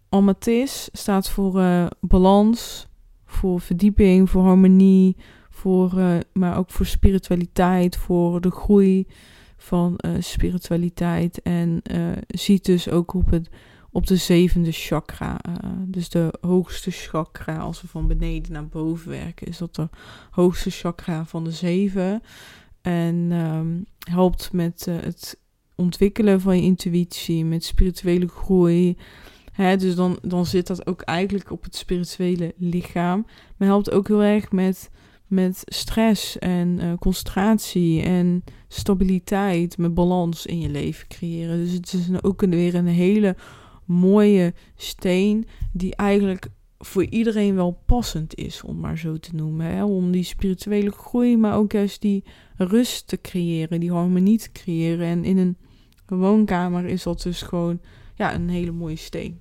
Amethyst 0.10 0.90
staat 0.92 1.30
voor 1.30 1.60
uh, 1.60 1.88
balans, 2.00 2.88
voor 3.26 3.62
verdieping, 3.62 4.30
voor 4.30 4.44
harmonie, 4.44 5.18
voor, 5.58 5.94
uh, 5.98 6.18
maar 6.34 6.58
ook 6.58 6.72
voor 6.72 6.86
spiritualiteit, 6.86 7.98
voor 7.98 8.42
de 8.42 8.52
groei 8.52 9.08
van 9.58 10.00
uh, 10.06 10.12
spiritualiteit. 10.20 11.42
En 11.42 11.82
ziet 12.28 12.66
dus 12.66 12.90
ook 12.90 13.14
op, 13.14 13.30
het, 13.30 13.50
op 13.92 14.08
de 14.08 14.16
zevende 14.16 14.72
chakra, 14.72 15.40
dus 15.86 16.10
de 16.10 16.34
hoogste 16.42 16.92
chakra, 16.92 17.58
als 17.58 17.82
we 17.82 17.88
van 17.88 18.08
beneden 18.08 18.52
naar 18.52 18.68
boven 18.68 19.10
werken, 19.10 19.48
is 19.48 19.58
dat 19.58 19.76
de 19.76 19.90
hoogste 20.32 20.70
chakra 20.70 21.26
van 21.26 21.44
de 21.44 21.52
zeven. 21.52 22.22
En 22.82 23.32
um, 23.32 23.86
helpt 24.00 24.52
met 24.54 24.86
het 24.86 25.40
ontwikkelen 25.76 26.42
van 26.42 26.56
je 26.56 26.64
intuïtie, 26.64 27.46
met 27.46 27.64
spirituele 27.64 28.28
groei. 28.28 28.98
Dus 29.78 29.96
dan, 29.96 30.20
dan 30.22 30.46
zit 30.46 30.68
dat 30.68 30.88
ook 30.88 31.02
eigenlijk 31.02 31.52
op 31.52 31.64
het 31.64 31.76
spirituele 31.76 32.54
lichaam. 32.58 33.26
Maar 33.58 33.68
helpt 33.68 33.92
ook 33.92 34.08
heel 34.08 34.24
erg 34.24 34.52
met, 34.52 34.90
met 35.28 35.62
stress 35.66 36.40
en 36.40 36.80
uh, 36.82 36.94
concentratie 37.00 38.02
en 38.02 38.44
stabiliteit, 38.68 39.78
met 39.78 39.94
balans 39.94 40.46
in 40.46 40.60
je 40.60 40.70
leven 40.70 41.08
creëren. 41.08 41.58
Dus 41.58 41.72
het 41.72 41.94
is 41.94 42.22
ook 42.22 42.42
weer 42.42 42.76
een 42.76 42.88
hele 42.88 43.36
mooie 43.86 44.54
steen 44.76 45.48
die 45.72 45.96
eigenlijk 45.96 46.48
voor 46.78 47.06
iedereen 47.06 47.56
wel 47.56 47.82
passend 47.86 48.36
is, 48.36 48.64
om 48.64 48.80
maar 48.80 48.98
zo 48.98 49.18
te 49.18 49.36
noemen. 49.36 49.66
Hè? 49.66 49.84
Om 49.84 50.12
die 50.12 50.24
spirituele 50.24 50.92
groei, 50.92 51.38
maar 51.38 51.56
ook 51.56 51.72
juist 51.72 52.02
die 52.02 52.24
rust 52.56 53.08
te 53.08 53.22
creëren, 53.22 53.80
die 53.80 53.92
harmonie 53.92 54.38
te 54.38 54.52
creëren. 54.52 55.06
En 55.06 55.24
in 55.24 55.38
een 55.38 55.58
woonkamer 56.06 56.86
is 56.86 57.04
dat 57.04 57.22
dus 57.22 57.42
gewoon 57.42 57.80
ja, 58.16 58.36
een 58.36 58.50
hele 58.50 58.72
mooie 58.72 58.96
steen. 58.96 59.40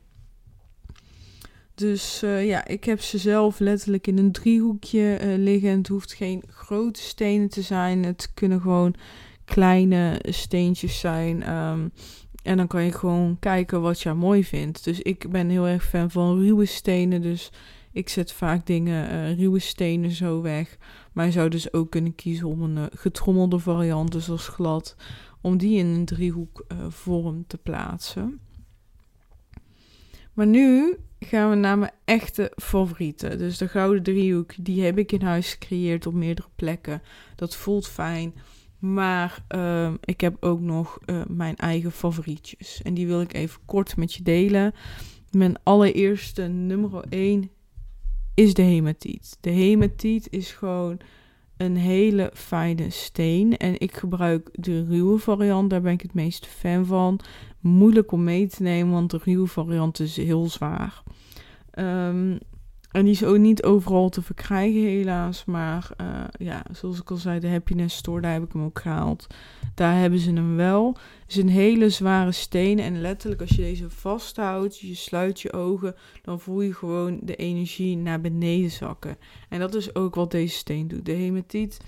Dus 1.76 2.22
uh, 2.22 2.46
ja, 2.46 2.66
ik 2.66 2.84
heb 2.84 3.00
ze 3.00 3.18
zelf 3.18 3.58
letterlijk 3.58 4.06
in 4.06 4.18
een 4.18 4.32
driehoekje 4.32 5.18
uh, 5.22 5.36
liggen. 5.38 5.76
Het 5.76 5.88
hoeft 5.88 6.12
geen 6.12 6.42
grote 6.48 7.00
stenen 7.00 7.48
te 7.48 7.62
zijn. 7.62 8.04
Het 8.04 8.30
kunnen 8.34 8.60
gewoon 8.60 8.94
kleine 9.44 10.18
steentjes 10.28 10.98
zijn. 10.98 11.52
Um, 11.52 11.92
en 12.42 12.56
dan 12.56 12.66
kan 12.66 12.82
je 12.82 12.92
gewoon 12.92 13.36
kijken 13.38 13.80
wat 13.80 14.00
je 14.00 14.12
mooi 14.12 14.44
vindt. 14.44 14.84
Dus 14.84 15.00
ik 15.00 15.30
ben 15.30 15.48
heel 15.48 15.66
erg 15.66 15.88
fan 15.88 16.10
van 16.10 16.38
ruwe 16.38 16.64
stenen. 16.64 17.22
Dus 17.22 17.52
ik 17.92 18.08
zet 18.08 18.32
vaak 18.32 18.66
dingen, 18.66 19.34
ruwe 19.36 19.58
stenen 19.58 20.10
zo 20.10 20.42
weg. 20.42 20.78
Maar 21.12 21.26
je 21.26 21.32
zou 21.32 21.48
dus 21.48 21.72
ook 21.72 21.90
kunnen 21.90 22.14
kiezen 22.14 22.46
om 22.46 22.62
een 22.62 22.88
getrommelde 22.92 23.58
variant, 23.58 24.12
dus 24.12 24.30
als 24.30 24.48
glad. 24.48 24.96
Om 25.40 25.56
die 25.56 25.78
in 25.78 25.86
een 25.86 26.04
driehoek 26.04 26.66
vorm 26.88 27.44
te 27.46 27.58
plaatsen. 27.58 28.40
Maar 30.32 30.46
nu 30.46 30.96
gaan 31.26 31.50
we 31.50 31.56
naar 31.56 31.78
mijn 31.78 31.92
echte 32.04 32.52
favorieten. 32.56 33.38
Dus 33.38 33.58
de 33.58 33.68
gouden 33.68 34.02
driehoek, 34.02 34.52
die 34.58 34.84
heb 34.84 34.98
ik 34.98 35.12
in 35.12 35.22
huis 35.22 35.50
gecreëerd 35.50 36.06
op 36.06 36.14
meerdere 36.14 36.48
plekken. 36.54 37.02
Dat 37.36 37.56
voelt 37.56 37.88
fijn. 37.88 38.34
Maar 38.78 39.44
uh, 39.54 39.92
ik 40.04 40.20
heb 40.20 40.36
ook 40.40 40.60
nog 40.60 40.98
uh, 41.06 41.22
mijn 41.28 41.56
eigen 41.56 41.92
favorietjes. 41.92 42.82
En 42.82 42.94
die 42.94 43.06
wil 43.06 43.20
ik 43.20 43.34
even 43.34 43.60
kort 43.64 43.96
met 43.96 44.14
je 44.14 44.22
delen. 44.22 44.74
Mijn 45.30 45.56
allereerste 45.62 46.42
nummer 46.42 47.04
1 47.08 47.50
is 48.34 48.54
de 48.54 48.62
hematiet. 48.62 49.36
De 49.40 49.50
hematiet 49.50 50.30
is 50.30 50.52
gewoon 50.52 50.98
een 51.56 51.76
hele 51.76 52.30
fijne 52.34 52.90
steen. 52.90 53.56
En 53.56 53.80
ik 53.80 53.96
gebruik 53.96 54.48
de 54.52 54.84
ruwe 54.84 55.18
variant, 55.18 55.70
daar 55.70 55.80
ben 55.80 55.92
ik 55.92 56.00
het 56.00 56.14
meest 56.14 56.46
fan 56.46 56.86
van. 56.86 57.20
Moeilijk 57.60 58.12
om 58.12 58.24
mee 58.24 58.48
te 58.48 58.62
nemen, 58.62 58.92
want 58.92 59.10
de 59.10 59.20
ruwe 59.24 59.46
variant 59.46 60.00
is 60.00 60.16
heel 60.16 60.48
zwaar. 60.48 61.02
Um, 61.78 62.38
en 62.96 63.04
die 63.04 63.14
is 63.14 63.24
ook 63.24 63.38
niet 63.38 63.62
overal 63.62 64.08
te 64.08 64.22
verkrijgen, 64.22 64.82
helaas. 64.82 65.44
Maar 65.44 65.90
uh, 66.00 66.24
ja, 66.38 66.62
zoals 66.72 67.00
ik 67.00 67.10
al 67.10 67.16
zei, 67.16 67.40
de 67.40 67.48
Happiness 67.48 67.96
Store, 67.96 68.20
daar 68.20 68.32
heb 68.32 68.42
ik 68.42 68.52
hem 68.52 68.62
ook 68.62 68.78
gehaald. 68.78 69.26
Daar 69.74 69.98
hebben 69.98 70.18
ze 70.18 70.32
hem 70.32 70.56
wel. 70.56 70.96
Het 71.20 71.30
is 71.30 71.36
een 71.36 71.48
hele 71.48 71.90
zware 71.90 72.32
steen. 72.32 72.78
En 72.78 73.00
letterlijk, 73.00 73.40
als 73.40 73.50
je 73.50 73.62
deze 73.62 73.90
vasthoudt, 73.90 74.78
je 74.78 74.94
sluit 74.94 75.40
je 75.40 75.52
ogen, 75.52 75.94
dan 76.22 76.40
voel 76.40 76.60
je 76.60 76.74
gewoon 76.74 77.18
de 77.22 77.36
energie 77.36 77.96
naar 77.96 78.20
beneden 78.20 78.70
zakken. 78.70 79.18
En 79.48 79.60
dat 79.60 79.74
is 79.74 79.94
ook 79.94 80.14
wat 80.14 80.30
deze 80.30 80.56
steen 80.56 80.88
doet. 80.88 81.04
De 81.04 81.12
hematiet, 81.12 81.80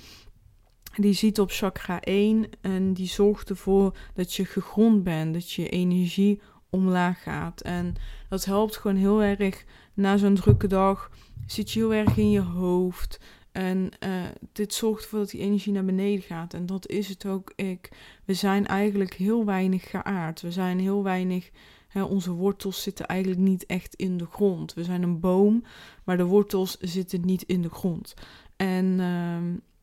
die 0.97 1.13
ziet 1.13 1.41
op 1.41 1.51
chakra 1.51 2.01
1 2.01 2.47
en 2.61 2.93
die 2.93 3.09
zorgt 3.09 3.51
ervoor 3.51 3.97
dat 4.15 4.35
je 4.35 4.45
gegrond 4.45 5.03
bent, 5.03 5.35
dat 5.35 5.51
je 5.51 5.69
energie 5.69 6.41
omlaag 6.71 7.23
gaat. 7.23 7.61
En 7.61 7.95
dat 8.29 8.45
helpt 8.45 8.77
gewoon 8.77 8.97
heel 8.97 9.23
erg 9.23 9.65
na 9.95 10.17
zo'n 10.17 10.35
drukke 10.35 10.67
dag. 10.67 11.11
Zit 11.47 11.71
je 11.71 11.79
heel 11.79 11.95
erg 11.95 12.17
in 12.17 12.31
je 12.31 12.41
hoofd. 12.41 13.21
En 13.53 13.91
uh, 14.05 14.11
dit 14.53 14.75
zorgt 14.75 15.03
ervoor 15.03 15.19
dat 15.19 15.31
die 15.31 15.41
energie 15.41 15.73
naar 15.73 15.85
beneden 15.85 16.23
gaat. 16.23 16.55
En 16.55 16.67
dat 16.67 16.89
is 16.89 17.09
het 17.09 17.27
ook. 17.27 17.53
Ik, 17.57 17.91
we 18.25 18.35
zijn 18.35 18.67
eigenlijk 18.67 19.15
heel 19.15 19.45
weinig 19.45 19.91
geaard. 19.91 20.41
We 20.41 20.51
zijn 20.51 20.79
heel 20.79 21.03
weinig. 21.03 21.51
Hè, 21.89 22.03
onze 22.03 22.31
wortels 22.31 22.83
zitten 22.83 23.07
eigenlijk 23.07 23.41
niet 23.41 23.67
echt 23.67 23.95
in 23.95 24.17
de 24.17 24.27
grond. 24.27 24.75
We 24.75 24.85
zijn 24.85 25.03
een 25.03 25.21
boom, 25.21 25.65
maar 26.05 26.17
de 26.17 26.25
wortels 26.25 26.77
zitten 26.81 27.21
niet 27.25 27.43
in 27.43 27.63
de 27.63 27.71
grond. 27.71 28.15
En 28.57 28.85
uh, 28.85 29.39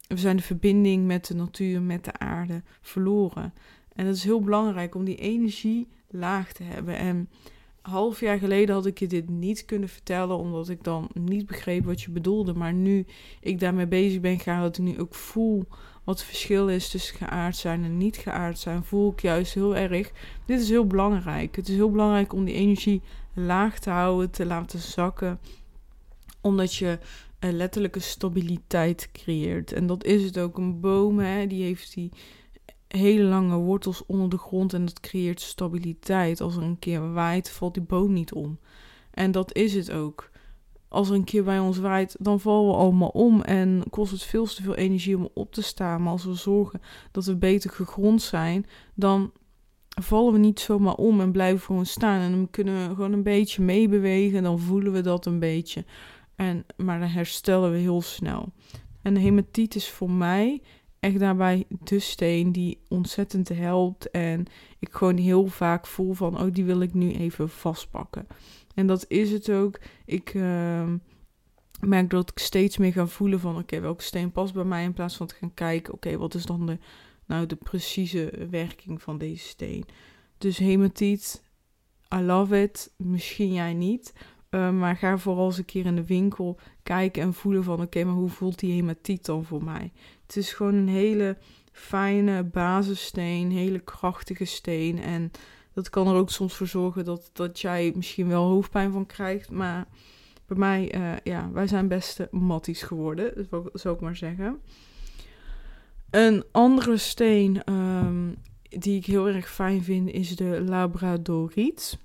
we 0.07 0.17
zijn 0.17 0.37
de 0.37 0.43
verbinding 0.43 1.05
met 1.05 1.27
de 1.27 1.35
natuur, 1.35 1.81
met 1.81 2.03
de 2.03 2.17
aarde 2.17 2.63
verloren. 2.81 3.53
En 3.93 4.05
het 4.05 4.15
is 4.15 4.23
heel 4.23 4.41
belangrijk 4.41 4.95
om 4.95 5.03
die 5.03 5.15
energie 5.15 5.87
laag 6.07 6.53
te 6.53 6.63
hebben. 6.63 6.97
En 6.97 7.29
half 7.81 8.19
jaar 8.19 8.37
geleden 8.37 8.75
had 8.75 8.85
ik 8.85 8.99
je 8.99 9.07
dit 9.07 9.29
niet 9.29 9.65
kunnen 9.65 9.89
vertellen, 9.89 10.37
omdat 10.37 10.69
ik 10.69 10.83
dan 10.83 11.09
niet 11.13 11.45
begreep 11.45 11.85
wat 11.85 12.01
je 12.01 12.11
bedoelde. 12.11 12.53
Maar 12.53 12.73
nu 12.73 13.05
ik 13.39 13.59
daarmee 13.59 13.87
bezig 13.87 14.19
ben, 14.19 14.39
ga 14.39 14.61
dat 14.61 14.77
ik 14.77 14.83
nu 14.83 14.99
ook 14.99 15.15
voel 15.15 15.65
wat 16.03 16.17
het 16.17 16.27
verschil 16.27 16.69
is 16.69 16.89
tussen 16.89 17.15
geaard 17.15 17.55
zijn 17.55 17.83
en 17.83 17.97
niet 17.97 18.17
geaard 18.17 18.59
zijn, 18.59 18.83
voel 18.83 19.11
ik 19.11 19.21
juist 19.21 19.53
heel 19.53 19.75
erg. 19.75 20.11
Dit 20.45 20.61
is 20.61 20.69
heel 20.69 20.87
belangrijk. 20.87 21.55
Het 21.55 21.67
is 21.67 21.75
heel 21.75 21.91
belangrijk 21.91 22.33
om 22.33 22.45
die 22.45 22.55
energie 22.55 23.01
laag 23.33 23.79
te 23.79 23.89
houden, 23.89 24.31
te 24.31 24.45
laten 24.45 24.79
zakken, 24.79 25.39
omdat 26.41 26.75
je 26.75 26.99
een 27.39 27.57
letterlijke 27.57 27.99
stabiliteit 27.99 29.09
creëert. 29.11 29.71
En 29.71 29.87
dat 29.87 30.03
is 30.03 30.23
het 30.23 30.39
ook. 30.39 30.57
Een 30.57 30.79
boom, 30.79 31.19
hè, 31.19 31.47
die 31.47 31.63
heeft 31.63 31.93
die 31.93 32.11
hele 32.95 33.23
lange 33.23 33.55
wortels 33.55 34.05
onder 34.05 34.29
de 34.29 34.37
grond 34.37 34.73
en 34.73 34.85
dat 34.85 34.99
creëert 34.99 35.41
stabiliteit. 35.41 36.41
Als 36.41 36.55
er 36.55 36.61
een 36.61 36.79
keer 36.79 37.13
waait, 37.13 37.49
valt 37.49 37.73
die 37.73 37.83
boom 37.83 38.13
niet 38.13 38.33
om. 38.33 38.59
En 39.11 39.31
dat 39.31 39.53
is 39.53 39.73
het 39.73 39.91
ook. 39.91 40.29
Als 40.87 41.09
er 41.09 41.15
een 41.15 41.23
keer 41.23 41.43
bij 41.43 41.59
ons 41.59 41.77
waait, 41.77 42.15
dan 42.19 42.39
vallen 42.39 42.67
we 42.67 42.77
allemaal 42.77 43.09
om 43.09 43.41
en 43.41 43.83
kost 43.89 44.11
het 44.11 44.23
veel 44.23 44.45
te 44.45 44.63
veel 44.63 44.75
energie 44.75 45.17
om 45.17 45.29
op 45.33 45.53
te 45.53 45.61
staan. 45.61 46.01
Maar 46.03 46.11
als 46.11 46.25
we 46.25 46.33
zorgen 46.33 46.81
dat 47.11 47.25
we 47.25 47.35
beter 47.35 47.69
gegrond 47.69 48.21
zijn, 48.21 48.65
dan 48.93 49.31
vallen 50.01 50.33
we 50.33 50.39
niet 50.39 50.59
zomaar 50.59 50.95
om 50.95 51.21
en 51.21 51.31
blijven 51.31 51.65
gewoon 51.65 51.85
staan. 51.85 52.21
En 52.21 52.31
dan 52.31 52.49
kunnen 52.49 52.87
we 52.89 52.95
gewoon 52.95 53.13
een 53.13 53.23
beetje 53.23 53.61
meebewegen, 53.61 54.43
dan 54.43 54.59
voelen 54.59 54.91
we 54.91 55.01
dat 55.01 55.25
een 55.25 55.39
beetje. 55.39 55.85
En, 56.35 56.65
maar 56.77 56.99
dan 56.99 57.09
herstellen 57.09 57.71
we 57.71 57.77
heel 57.77 58.01
snel. 58.01 58.53
En 59.01 59.13
de 59.13 59.19
hematiet 59.19 59.75
is 59.75 59.89
voor 59.89 60.11
mij 60.11 60.61
echt 61.05 61.19
daarbij 61.19 61.65
de 61.83 61.99
steen 61.99 62.51
die 62.51 62.79
ontzettend 62.87 63.49
helpt. 63.49 64.11
En 64.11 64.45
ik 64.79 64.93
gewoon 64.93 65.17
heel 65.17 65.47
vaak 65.47 65.87
voel 65.87 66.13
van, 66.13 66.41
oh, 66.41 66.53
die 66.53 66.63
wil 66.63 66.81
ik 66.81 66.93
nu 66.93 67.11
even 67.11 67.49
vastpakken. 67.49 68.27
En 68.75 68.87
dat 68.87 69.05
is 69.07 69.31
het 69.31 69.51
ook. 69.51 69.79
Ik 70.05 70.33
ehm, 70.33 70.97
merk 71.79 72.09
dat 72.09 72.29
ik 72.29 72.39
steeds 72.39 72.77
meer 72.77 72.91
ga 72.91 73.07
voelen 73.07 73.39
van, 73.39 73.57
oké, 73.57 73.79
welke 73.79 74.03
steen 74.03 74.31
past 74.31 74.53
bij 74.53 74.63
mij? 74.63 74.83
In 74.83 74.93
plaats 74.93 75.15
van 75.15 75.27
te 75.27 75.35
gaan 75.35 75.53
kijken, 75.53 75.93
oké, 75.93 76.17
wat 76.17 76.33
is 76.33 76.45
dan 76.45 76.65
de, 76.65 76.77
nou, 77.25 77.45
de 77.45 77.55
precieze 77.55 78.47
werking 78.49 79.01
van 79.01 79.17
deze 79.17 79.47
steen? 79.47 79.85
Dus 80.37 80.57
hematiet, 80.57 81.43
I 82.15 82.21
love 82.21 82.61
it. 82.61 82.93
Misschien 82.97 83.53
jij 83.53 83.73
niet. 83.73 84.13
Uh, 84.49 84.71
maar 84.71 84.95
ga 84.95 85.17
vooral 85.17 85.45
eens 85.45 85.57
een 85.57 85.65
keer 85.65 85.85
in 85.85 85.95
de 85.95 86.05
winkel 86.05 86.59
kijken 86.83 87.21
en 87.21 87.33
voelen 87.33 87.63
van 87.63 87.81
oké, 87.81 88.03
maar 88.03 88.13
hoe 88.13 88.29
voelt 88.29 88.59
die 88.59 88.73
hematiet 88.73 89.25
dan 89.25 89.45
voor 89.45 89.63
mij? 89.63 89.91
Het 90.25 90.35
is 90.35 90.53
gewoon 90.53 90.73
een 90.73 90.87
hele 90.87 91.37
fijne 91.71 92.43
basissteen, 92.43 93.51
hele 93.51 93.79
krachtige 93.79 94.45
steen. 94.45 94.99
En 94.99 95.31
dat 95.73 95.89
kan 95.89 96.07
er 96.07 96.15
ook 96.15 96.29
soms 96.29 96.55
voor 96.55 96.67
zorgen 96.67 97.05
dat, 97.05 97.29
dat 97.33 97.59
jij 97.59 97.93
misschien 97.95 98.27
wel 98.27 98.47
hoofdpijn 98.47 98.91
van 98.91 99.05
krijgt. 99.05 99.51
Maar 99.51 99.87
bij 100.47 100.57
mij, 100.57 100.95
uh, 100.95 101.17
ja, 101.23 101.51
wij 101.51 101.67
zijn 101.67 101.87
beste 101.87 102.27
matties 102.31 102.81
geworden, 102.81 103.47
zou 103.73 103.95
ik 103.95 104.01
maar 104.01 104.15
zeggen. 104.15 104.59
Een 106.09 106.43
andere 106.51 106.97
steen 106.97 107.73
um, 107.73 108.35
die 108.61 108.97
ik 108.97 109.05
heel 109.05 109.27
erg 109.27 109.51
fijn 109.51 109.83
vind 109.83 110.09
is 110.09 110.35
de 110.35 110.61
Labradoriet. 110.67 111.97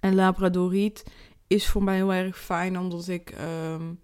En 0.00 0.14
Labradoriet 0.14 1.04
is 1.46 1.68
voor 1.68 1.82
mij 1.82 1.94
heel 1.96 2.12
erg 2.12 2.38
fijn 2.38 2.78
omdat 2.78 3.08
ik 3.08 3.34
um, 3.40 4.00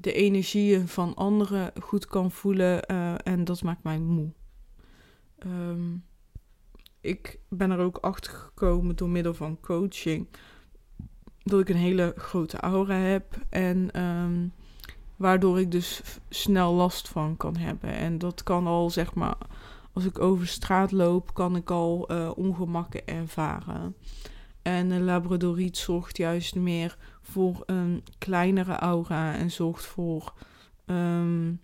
de 0.00 0.12
energieën 0.12 0.88
van 0.88 1.14
anderen 1.14 1.72
goed 1.82 2.06
kan 2.06 2.30
voelen 2.30 2.82
uh, 2.90 3.14
en 3.22 3.44
dat 3.44 3.62
maakt 3.62 3.82
mij 3.82 3.98
moe. 3.98 4.32
Um, 5.46 6.04
ik 7.00 7.38
ben 7.48 7.70
er 7.70 7.78
ook 7.78 7.96
achter 7.96 8.32
gekomen 8.32 8.96
door 8.96 9.08
middel 9.08 9.34
van 9.34 9.60
coaching 9.60 10.28
dat 11.42 11.60
ik 11.60 11.68
een 11.68 11.76
hele 11.76 12.14
grote 12.16 12.56
aura 12.56 12.94
heb 12.94 13.38
en 13.48 14.02
um, 14.02 14.52
waardoor 15.16 15.60
ik 15.60 15.70
dus 15.70 16.02
snel 16.28 16.74
last 16.74 17.08
van 17.08 17.36
kan 17.36 17.56
hebben. 17.56 17.90
En 17.90 18.18
dat 18.18 18.42
kan 18.42 18.66
al 18.66 18.90
zeg 18.90 19.14
maar 19.14 19.36
als 19.92 20.04
ik 20.04 20.18
over 20.18 20.46
straat 20.46 20.92
loop, 20.92 21.34
kan 21.34 21.56
ik 21.56 21.70
al 21.70 22.12
uh, 22.12 22.30
ongemakken 22.34 23.06
ervaren. 23.06 23.96
En 24.68 24.88
de 24.88 25.00
Labradoriet 25.00 25.76
zorgt 25.76 26.16
juist 26.16 26.54
meer 26.54 26.96
voor 27.22 27.62
een 27.66 28.02
kleinere 28.18 28.72
aura 28.72 29.34
en 29.34 29.50
zorgt 29.50 29.84
voor, 29.84 30.32
um, 30.86 31.60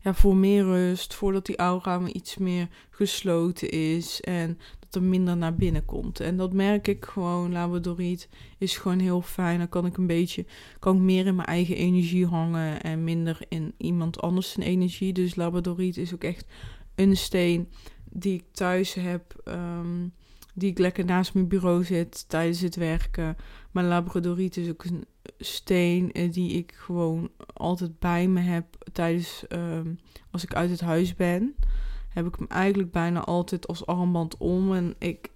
ja, 0.00 0.14
voor 0.14 0.36
meer 0.36 0.62
rust, 0.62 1.14
voordat 1.14 1.46
die 1.46 1.56
aura 1.56 2.06
iets 2.06 2.36
meer 2.36 2.68
gesloten 2.90 3.70
is 3.70 4.20
en 4.20 4.58
dat 4.78 4.94
er 4.94 5.02
minder 5.02 5.36
naar 5.36 5.54
binnen 5.54 5.84
komt. 5.84 6.20
En 6.20 6.36
dat 6.36 6.52
merk 6.52 6.88
ik 6.88 7.04
gewoon. 7.04 7.52
Labradoriet 7.52 8.28
is 8.58 8.76
gewoon 8.76 8.98
heel 8.98 9.22
fijn. 9.22 9.58
Dan 9.58 9.68
kan 9.68 9.86
ik 9.86 9.96
een 9.96 10.06
beetje, 10.06 10.46
kan 10.78 10.96
ik 10.96 11.02
meer 11.02 11.26
in 11.26 11.34
mijn 11.34 11.48
eigen 11.48 11.76
energie 11.76 12.26
hangen 12.26 12.82
en 12.82 13.04
minder 13.04 13.38
in 13.48 13.74
iemand 13.76 14.20
anders 14.20 14.50
zijn 14.50 14.66
energie. 14.66 15.12
Dus 15.12 15.34
Labradoriet 15.34 15.96
is 15.96 16.14
ook 16.14 16.24
echt 16.24 16.46
een 16.94 17.16
steen 17.16 17.68
die 18.10 18.34
ik 18.34 18.44
thuis 18.52 18.94
heb. 18.94 19.42
Um, 19.44 20.12
die 20.54 20.70
ik 20.70 20.78
lekker 20.78 21.04
naast 21.04 21.34
mijn 21.34 21.48
bureau 21.48 21.84
zit 21.84 22.28
tijdens 22.28 22.60
het 22.60 22.76
werken. 22.76 23.36
Mijn 23.70 23.86
labradoriet 23.86 24.56
is 24.56 24.68
ook 24.68 24.84
een 24.84 25.04
steen 25.38 26.12
eh, 26.12 26.32
die 26.32 26.50
ik 26.50 26.72
gewoon 26.76 27.30
altijd 27.54 27.98
bij 27.98 28.28
me 28.28 28.40
heb 28.40 28.64
tijdens 28.92 29.44
um, 29.48 29.98
als 30.30 30.42
ik 30.42 30.54
uit 30.54 30.70
het 30.70 30.80
huis 30.80 31.14
ben. 31.14 31.54
Heb 32.08 32.26
ik 32.26 32.34
hem 32.38 32.46
eigenlijk 32.48 32.90
bijna 32.90 33.24
altijd 33.24 33.66
als 33.66 33.86
armband 33.86 34.36
om. 34.36 34.74
En 34.74 34.94
ik 34.98 35.30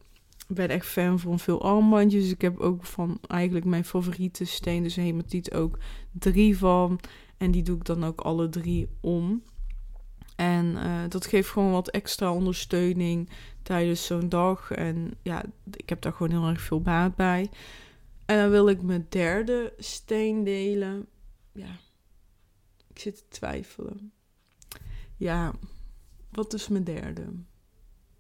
ben 0.49 0.69
echt 0.69 0.87
fan 0.87 1.19
van 1.19 1.39
veel 1.39 1.63
armbandjes. 1.63 2.31
Ik 2.31 2.41
heb 2.41 2.59
ook 2.59 2.85
van 2.85 3.19
eigenlijk 3.27 3.65
mijn 3.67 3.85
favoriete 3.85 4.45
steen, 4.45 4.83
dus 4.83 4.97
hematiet, 4.97 5.55
ook 5.55 5.79
drie 6.13 6.59
van. 6.59 7.01
En 7.37 7.51
die 7.51 7.63
doe 7.63 7.77
ik 7.77 7.85
dan 7.85 8.05
ook 8.05 8.21
alle 8.21 8.49
drie 8.49 8.89
om. 9.01 9.43
En 10.39 10.67
uh, 10.67 11.03
dat 11.09 11.27
geeft 11.27 11.49
gewoon 11.49 11.71
wat 11.71 11.89
extra 11.89 12.33
ondersteuning 12.33 13.31
tijdens 13.63 14.07
zo'n 14.07 14.29
dag. 14.29 14.71
En 14.71 15.15
ja, 15.23 15.45
ik 15.71 15.89
heb 15.89 16.03
daar 16.03 16.13
gewoon 16.13 16.41
heel 16.41 16.49
erg 16.49 16.61
veel 16.61 16.81
baat 16.81 17.17
bij. 17.17 17.51
En 18.27 18.39
dan 18.39 18.51
wil 18.51 18.69
ik 18.69 18.83
mijn 18.83 19.07
derde 19.09 19.73
steen 19.79 20.45
delen. 20.45 21.07
Ja, 21.53 21.77
ik 22.89 22.99
zit 22.99 23.17
te 23.17 23.25
twijfelen. 23.29 24.13
Ja, 25.17 25.55
wat 26.31 26.55
is 26.55 26.69
mijn 26.69 26.85
derde? 26.85 27.23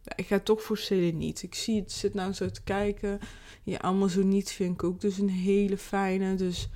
Ja, 0.03 0.13
ik 0.17 0.27
ga 0.27 0.39
toch 0.39 0.63
voor 0.63 0.79
seleniet. 0.79 1.43
Ik 1.43 1.55
zie 1.55 1.81
het, 1.81 1.93
zit 1.93 2.15
nou 2.15 2.33
zo 2.33 2.51
te 2.51 2.63
kijken. 2.63 3.19
Ja, 3.63 3.79
Amazoniet 3.79 4.51
vind 4.51 4.75
ik 4.75 4.85
ook 4.85 5.01
dus 5.01 5.19
een 5.19 5.31
hele 5.31 5.79
fijne. 5.79 6.35
Dus 6.35 6.69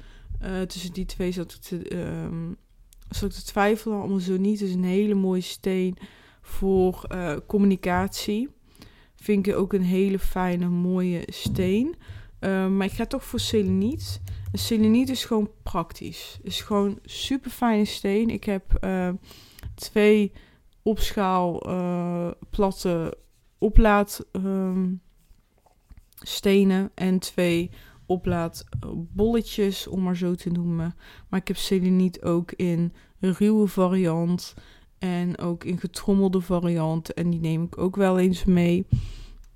uh, 0.43 0.61
tussen 0.61 0.93
die 0.93 1.07
twee 1.07 1.33
zat 1.33 1.53
ik 1.53 1.61
te, 1.61 1.97
um, 1.97 2.57
zat 3.15 3.31
ik 3.31 3.37
te 3.37 3.45
twijfelen. 3.45 4.03
Amazoniet 4.03 4.61
is 4.61 4.75
een 4.75 4.85
hele 4.85 5.15
mooie 5.15 5.41
steen 5.41 5.97
voor 6.41 7.05
uh, 7.15 7.37
communicatie. 7.47 8.49
Vind 9.15 9.47
ik 9.47 9.57
ook 9.57 9.73
een 9.73 9.83
hele 9.83 10.19
fijne, 10.19 10.69
mooie 10.69 11.23
steen. 11.27 11.95
Uh, 12.41 12.69
maar 12.69 12.87
ik 12.87 12.93
ga 12.93 13.07
toch 13.07 13.25
voor 13.25 13.41
seleniet. 13.41 14.21
Een 14.53 14.59
seleniet 14.59 15.09
is 15.09 15.25
gewoon 15.25 15.51
praktisch. 15.63 16.39
Is 16.43 16.61
gewoon 16.61 16.99
super 17.05 17.51
fijne 17.51 17.85
steen. 17.85 18.31
Ik 18.31 18.45
heb 18.45 18.79
uh, 18.85 19.09
twee 19.75 20.33
opschaal 20.83 21.69
uh, 21.69 22.31
platte 22.51 23.19
oplaad 23.59 24.27
um, 24.33 25.01
stenen 26.21 26.91
en 26.95 27.19
twee 27.19 27.71
oplaadbolletjes, 28.13 29.87
om 29.87 30.03
maar 30.03 30.17
zo 30.17 30.35
te 30.35 30.51
noemen. 30.51 30.95
Maar 31.29 31.41
ik 31.41 31.49
heb 31.49 31.57
seleniet 31.57 32.23
ook 32.23 32.53
in 32.53 32.93
ruwe 33.21 33.67
variant 33.67 34.55
en 34.99 35.39
ook 35.39 35.65
in 35.65 35.79
getrommelde 35.79 36.41
variant. 36.41 37.15
En 37.15 37.31
die 37.31 37.41
neem 37.41 37.63
ik 37.63 37.79
ook 37.79 37.97
wel 37.97 38.19
eens 38.19 38.45
mee. 38.45 38.87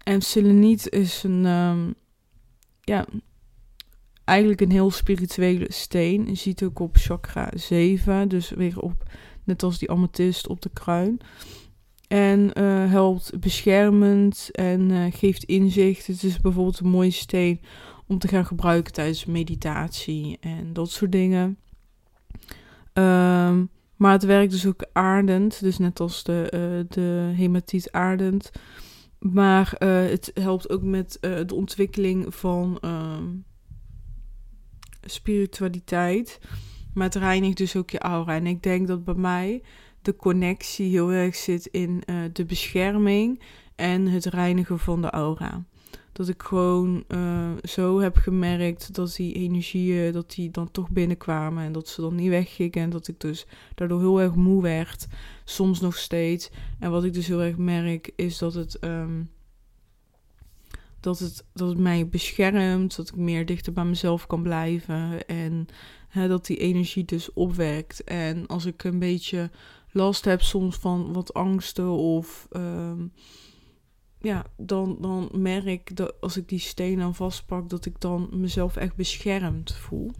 En 0.02 0.22
seleniet 0.22 0.88
is 0.90 1.22
een, 1.22 1.44
um, 1.44 1.94
ja, 2.80 3.06
eigenlijk 4.24 4.60
een 4.60 4.70
heel 4.70 4.90
spirituele 4.90 5.66
steen. 5.68 6.26
Je 6.26 6.34
ziet 6.34 6.62
ook 6.62 6.78
op 6.78 6.96
chakra 6.96 7.50
7, 7.54 8.28
dus 8.28 8.50
weer 8.50 8.80
op, 8.80 9.02
net 9.44 9.62
als 9.62 9.78
die 9.78 9.90
amethyst 9.90 10.46
op 10.46 10.60
de 10.60 10.70
kruin. 10.72 11.20
En 12.08 12.50
uh, 12.58 12.90
helpt 12.90 13.40
beschermend 13.40 14.48
en 14.52 14.90
uh, 14.90 15.04
geeft 15.10 15.44
inzicht. 15.44 16.06
Het 16.06 16.22
is 16.22 16.40
bijvoorbeeld 16.40 16.78
een 16.78 16.88
mooie 16.88 17.10
steen 17.10 17.60
om 18.06 18.18
te 18.18 18.28
gaan 18.28 18.46
gebruiken 18.46 18.92
tijdens 18.92 19.24
meditatie 19.24 20.36
en 20.40 20.72
dat 20.72 20.90
soort 20.90 21.12
dingen. 21.12 21.58
Um, 22.92 23.70
maar 23.96 24.12
het 24.12 24.24
werkt 24.24 24.50
dus 24.50 24.66
ook 24.66 24.86
aardend, 24.92 25.60
dus 25.60 25.78
net 25.78 26.00
als 26.00 26.22
de, 26.22 26.52
uh, 26.54 26.84
de 26.88 27.32
hematiet 27.36 27.92
aardend. 27.92 28.50
Maar 29.18 29.74
het 29.78 30.30
helpt 30.34 30.70
ook 30.70 30.82
met 30.82 31.18
de 31.20 31.54
ontwikkeling 31.54 32.34
van 32.34 32.78
ehm, 32.80 33.24
spiritualiteit. 35.02 36.40
Maar 36.94 37.04
het 37.04 37.14
reinigt 37.14 37.56
dus 37.56 37.76
ook 37.76 37.90
je 37.90 37.98
aura. 37.98 38.34
En 38.34 38.46
ik 38.46 38.62
denk 38.62 38.86
dat 38.86 39.04
bij 39.04 39.14
mij 39.14 39.62
de 40.02 40.16
connectie 40.16 40.90
heel 40.90 41.10
erg 41.10 41.34
zit 41.34 41.66
in 41.66 42.02
de 42.32 42.44
bescherming 42.44 43.42
en 43.76 44.06
het 44.06 44.24
reinigen 44.24 44.78
van 44.78 45.02
de 45.02 45.10
aura. 45.10 45.64
Dat 46.16 46.28
ik 46.28 46.42
gewoon 46.42 47.04
uh, 47.08 47.50
zo 47.62 48.00
heb 48.00 48.16
gemerkt 48.16 48.94
dat 48.94 49.14
die 49.16 49.34
energieën, 49.34 50.12
dat 50.12 50.30
die 50.30 50.50
dan 50.50 50.70
toch 50.70 50.90
binnenkwamen 50.90 51.64
en 51.64 51.72
dat 51.72 51.88
ze 51.88 52.00
dan 52.00 52.14
niet 52.14 52.28
weggingen. 52.28 52.72
En 52.72 52.90
dat 52.90 53.08
ik 53.08 53.20
dus 53.20 53.46
daardoor 53.74 54.00
heel 54.00 54.20
erg 54.20 54.34
moe 54.34 54.62
werd, 54.62 55.06
soms 55.44 55.80
nog 55.80 55.96
steeds. 55.96 56.50
En 56.78 56.90
wat 56.90 57.04
ik 57.04 57.14
dus 57.14 57.26
heel 57.26 57.42
erg 57.42 57.56
merk 57.56 58.12
is 58.14 58.38
dat 58.38 58.54
het, 58.54 58.78
um, 58.84 59.30
dat 61.00 61.18
het, 61.18 61.44
dat 61.52 61.68
het 61.68 61.78
mij 61.78 62.08
beschermt, 62.08 62.96
dat 62.96 63.08
ik 63.08 63.16
meer 63.16 63.46
dichter 63.46 63.72
bij 63.72 63.84
mezelf 63.84 64.26
kan 64.26 64.42
blijven 64.42 65.26
en 65.26 65.66
dat 66.12 66.46
die 66.46 66.56
energie 66.56 67.04
dus 67.04 67.32
opwerkt. 67.32 68.04
En 68.04 68.46
als 68.46 68.64
ik 68.64 68.84
een 68.84 68.98
beetje 68.98 69.50
last 69.92 70.24
heb 70.24 70.42
soms 70.42 70.76
van 70.76 71.12
wat 71.12 71.34
angsten 71.34 71.90
of 71.90 72.46
um, 72.50 73.12
ja, 74.26 74.44
dan, 74.56 74.96
dan 75.00 75.28
merk 75.32 75.64
ik 75.64 75.96
dat 75.96 76.14
als 76.20 76.36
ik 76.36 76.48
die 76.48 76.58
steen 76.58 76.98
dan 76.98 77.14
vastpak, 77.14 77.68
dat 77.68 77.86
ik 77.86 78.00
dan 78.00 78.28
mezelf 78.32 78.76
echt 78.76 78.96
beschermd 78.96 79.74
voel. 79.74 80.10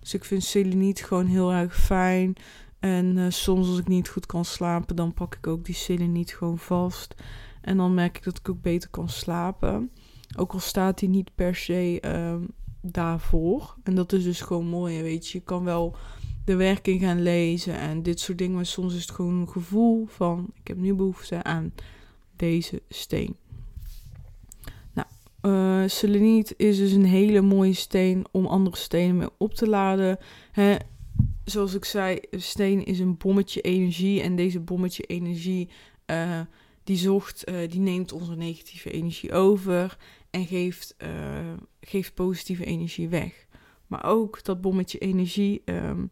Dus 0.00 0.14
ik 0.14 0.24
vind 0.24 0.44
seleniet 0.44 1.04
gewoon 1.04 1.26
heel 1.26 1.52
erg 1.52 1.76
fijn. 1.76 2.34
En 2.78 3.16
uh, 3.16 3.26
soms 3.28 3.68
als 3.68 3.78
ik 3.78 3.88
niet 3.88 4.08
goed 4.08 4.26
kan 4.26 4.44
slapen, 4.44 4.96
dan 4.96 5.14
pak 5.14 5.34
ik 5.34 5.46
ook 5.46 5.64
die 5.64 5.74
seleniet 5.74 6.34
gewoon 6.34 6.58
vast. 6.58 7.14
En 7.60 7.76
dan 7.76 7.94
merk 7.94 8.16
ik 8.16 8.24
dat 8.24 8.38
ik 8.38 8.48
ook 8.48 8.62
beter 8.62 8.90
kan 8.90 9.08
slapen. 9.08 9.90
Ook 10.38 10.52
al 10.52 10.60
staat 10.60 10.98
die 10.98 11.08
niet 11.08 11.34
per 11.34 11.54
se 11.54 12.02
um, 12.04 12.48
daarvoor. 12.80 13.76
En 13.82 13.94
dat 13.94 14.12
is 14.12 14.24
dus 14.24 14.40
gewoon 14.40 14.66
mooi, 14.66 15.02
weet 15.02 15.28
je. 15.28 15.38
Je 15.38 15.44
kan 15.44 15.64
wel 15.64 15.96
de 16.44 16.56
werking 16.56 17.00
gaan 17.00 17.22
lezen 17.22 17.78
en 17.78 18.02
dit 18.02 18.20
soort 18.20 18.38
dingen. 18.38 18.54
Maar 18.54 18.66
soms 18.66 18.94
is 18.94 19.00
het 19.00 19.10
gewoon 19.10 19.34
een 19.34 19.48
gevoel 19.48 20.06
van: 20.06 20.50
ik 20.54 20.68
heb 20.68 20.76
nu 20.76 20.94
behoefte 20.94 21.42
aan 21.42 21.72
deze 22.36 22.82
steen. 22.88 23.36
Uh, 25.46 25.82
seleniet 25.86 26.54
is 26.56 26.76
dus 26.76 26.92
een 26.92 27.04
hele 27.04 27.40
mooie 27.40 27.72
steen 27.72 28.24
om 28.30 28.46
andere 28.46 28.76
stenen 28.76 29.16
mee 29.16 29.28
op 29.38 29.54
te 29.54 29.68
laden. 29.68 30.18
Hè, 30.52 30.76
zoals 31.44 31.74
ik 31.74 31.84
zei, 31.84 32.18
steen 32.30 32.84
is 32.84 32.98
een 32.98 33.16
bommetje 33.16 33.60
energie. 33.60 34.20
En 34.20 34.36
deze 34.36 34.60
bommetje 34.60 35.02
energie. 35.02 35.68
Uh, 36.10 36.40
die, 36.84 36.96
zocht, 36.96 37.48
uh, 37.48 37.68
die 37.68 37.80
neemt 37.80 38.12
onze 38.12 38.36
negatieve 38.36 38.90
energie 38.90 39.32
over 39.32 39.98
en 40.30 40.46
geeft, 40.46 40.96
geeft 41.80 42.14
positieve 42.14 42.64
energie 42.64 43.08
weg. 43.08 43.46
Maar 43.86 44.04
ook 44.04 44.44
dat 44.44 44.60
bommetje 44.60 44.98
energie 44.98 45.62
um, 45.64 46.10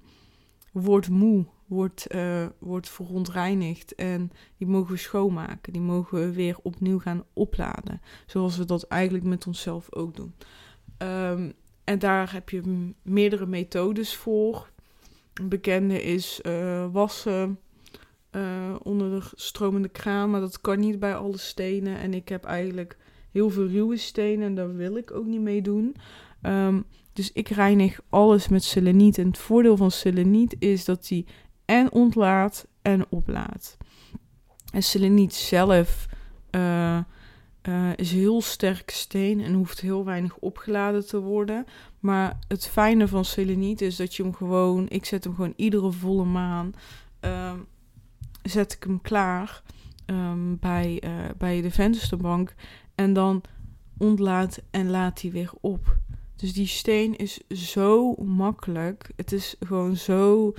wordt 0.72 1.08
moe, 1.08 1.46
wordt, 1.66 2.14
uh, 2.14 2.46
wordt 2.58 2.88
verontreinigd. 2.88 3.94
En 3.94 4.30
die 4.58 4.66
mogen 4.66 4.92
we 4.92 4.98
schoonmaken. 4.98 5.72
Die 5.72 5.82
mogen 5.82 6.18
we 6.18 6.32
weer 6.32 6.56
opnieuw 6.62 6.98
gaan 6.98 7.24
opladen. 7.32 8.00
Zoals 8.26 8.56
we 8.56 8.64
dat 8.64 8.82
eigenlijk 8.82 9.24
met 9.24 9.46
onszelf 9.46 9.94
ook 9.94 10.16
doen. 10.16 10.34
Um, 10.98 11.52
en 11.84 11.98
daar 11.98 12.32
heb 12.32 12.50
je 12.50 12.92
meerdere 13.02 13.46
methodes 13.46 14.16
voor. 14.16 14.70
Een 15.34 15.48
bekende 15.48 16.02
is 16.02 16.40
uh, 16.42 16.86
wassen 16.92 17.58
uh, 18.32 18.74
onder 18.82 19.20
de 19.20 19.26
stromende 19.34 19.88
kraan. 19.88 20.30
Maar 20.30 20.40
dat 20.40 20.60
kan 20.60 20.80
niet 20.80 20.98
bij 20.98 21.16
alle 21.16 21.38
stenen. 21.38 21.98
En 21.98 22.14
ik 22.14 22.28
heb 22.28 22.44
eigenlijk 22.44 22.96
heel 23.30 23.50
veel 23.50 23.66
ruwe 23.66 23.96
stenen. 23.96 24.46
En 24.46 24.54
daar 24.54 24.74
wil 24.74 24.96
ik 24.96 25.10
ook 25.10 25.26
niet 25.26 25.40
mee 25.40 25.62
doen. 25.62 25.96
Um, 26.42 26.84
dus 27.12 27.32
ik 27.32 27.48
reinig 27.48 28.00
alles 28.08 28.48
met 28.48 28.64
seleniet. 28.64 29.18
En 29.18 29.26
het 29.26 29.38
voordeel 29.38 29.76
van 29.76 29.90
seleniet 29.90 30.56
is 30.58 30.84
dat 30.84 31.08
hij 31.08 31.24
en 31.64 31.92
ontlaat 31.92 32.66
en 32.82 33.06
oplaat. 33.08 33.76
En 34.72 34.82
seleniet 34.82 35.34
zelf 35.34 36.06
uh, 36.50 36.98
uh, 37.68 37.90
is 37.96 38.12
heel 38.12 38.42
sterk 38.42 38.90
steen 38.90 39.40
en 39.40 39.52
hoeft 39.52 39.80
heel 39.80 40.04
weinig 40.04 40.36
opgeladen 40.36 41.06
te 41.06 41.20
worden. 41.20 41.66
Maar 42.00 42.38
het 42.48 42.66
fijne 42.66 43.08
van 43.08 43.24
seleniet 43.24 43.80
is 43.80 43.96
dat 43.96 44.14
je 44.14 44.22
hem 44.22 44.34
gewoon... 44.34 44.88
Ik 44.88 45.04
zet 45.04 45.24
hem 45.24 45.34
gewoon 45.34 45.52
iedere 45.56 45.92
volle 45.92 46.24
maan... 46.24 46.72
Uh, 47.20 47.52
zet 48.42 48.72
ik 48.72 48.82
hem 48.82 49.00
klaar 49.00 49.62
um, 50.06 50.58
bij, 50.58 51.02
uh, 51.04 51.10
bij 51.38 51.60
de 51.60 51.70
vensterbank. 51.70 52.54
En 52.94 53.12
dan 53.12 53.42
ontlaat 53.98 54.62
en 54.70 54.90
laat 54.90 55.20
hij 55.20 55.30
weer 55.30 55.50
op. 55.60 55.96
Dus 56.36 56.52
die 56.52 56.66
steen 56.66 57.16
is 57.16 57.40
zo 57.48 58.14
makkelijk. 58.14 59.10
Het 59.16 59.32
is 59.32 59.56
gewoon 59.60 59.96
zo 59.96 60.52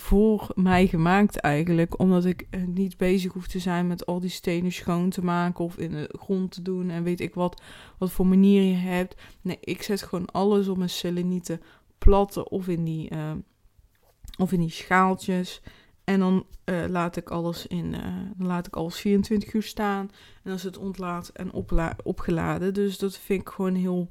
voor 0.00 0.50
mij 0.54 0.86
gemaakt 0.86 1.36
eigenlijk. 1.36 1.98
Omdat 1.98 2.24
ik 2.24 2.48
niet 2.66 2.96
bezig 2.96 3.32
hoef 3.32 3.46
te 3.46 3.58
zijn 3.58 3.86
met 3.86 4.06
al 4.06 4.20
die 4.20 4.30
stenen 4.30 4.72
schoon 4.72 5.10
te 5.10 5.24
maken 5.24 5.64
of 5.64 5.78
in 5.78 5.90
de 5.90 6.14
grond 6.18 6.50
te 6.50 6.62
doen. 6.62 6.90
En 6.90 7.02
weet 7.02 7.20
ik 7.20 7.34
wat, 7.34 7.62
wat 7.98 8.10
voor 8.10 8.26
manier 8.26 8.62
je 8.62 8.74
hebt. 8.74 9.20
Nee, 9.40 9.58
ik 9.60 9.82
zet 9.82 10.02
gewoon 10.02 10.26
alles 10.26 10.68
op 10.68 10.76
mijn 10.76 10.90
selenieten 10.90 11.60
platten 11.98 12.50
of 12.50 12.68
in 12.68 12.84
die, 12.84 13.14
uh, 13.14 13.32
of 14.38 14.52
in 14.52 14.60
die 14.60 14.70
schaaltjes. 14.70 15.62
En 16.04 16.18
dan 16.18 16.46
uh, 16.64 16.84
laat 16.88 17.16
ik 17.16 17.30
alles 17.30 17.66
in, 17.66 17.90
dan 18.36 18.46
laat 18.46 18.66
ik 18.66 18.76
alles 18.76 18.96
24 18.96 19.52
uur 19.52 19.62
staan. 19.62 20.10
En 20.34 20.42
dan 20.42 20.54
is 20.54 20.62
het 20.62 20.78
ontlaat 20.78 21.28
en 21.28 21.52
opgeladen. 22.02 22.74
Dus 22.74 22.98
dat 22.98 23.16
vind 23.16 23.40
ik 23.40 23.48
gewoon 23.48 23.74
heel 23.74 24.08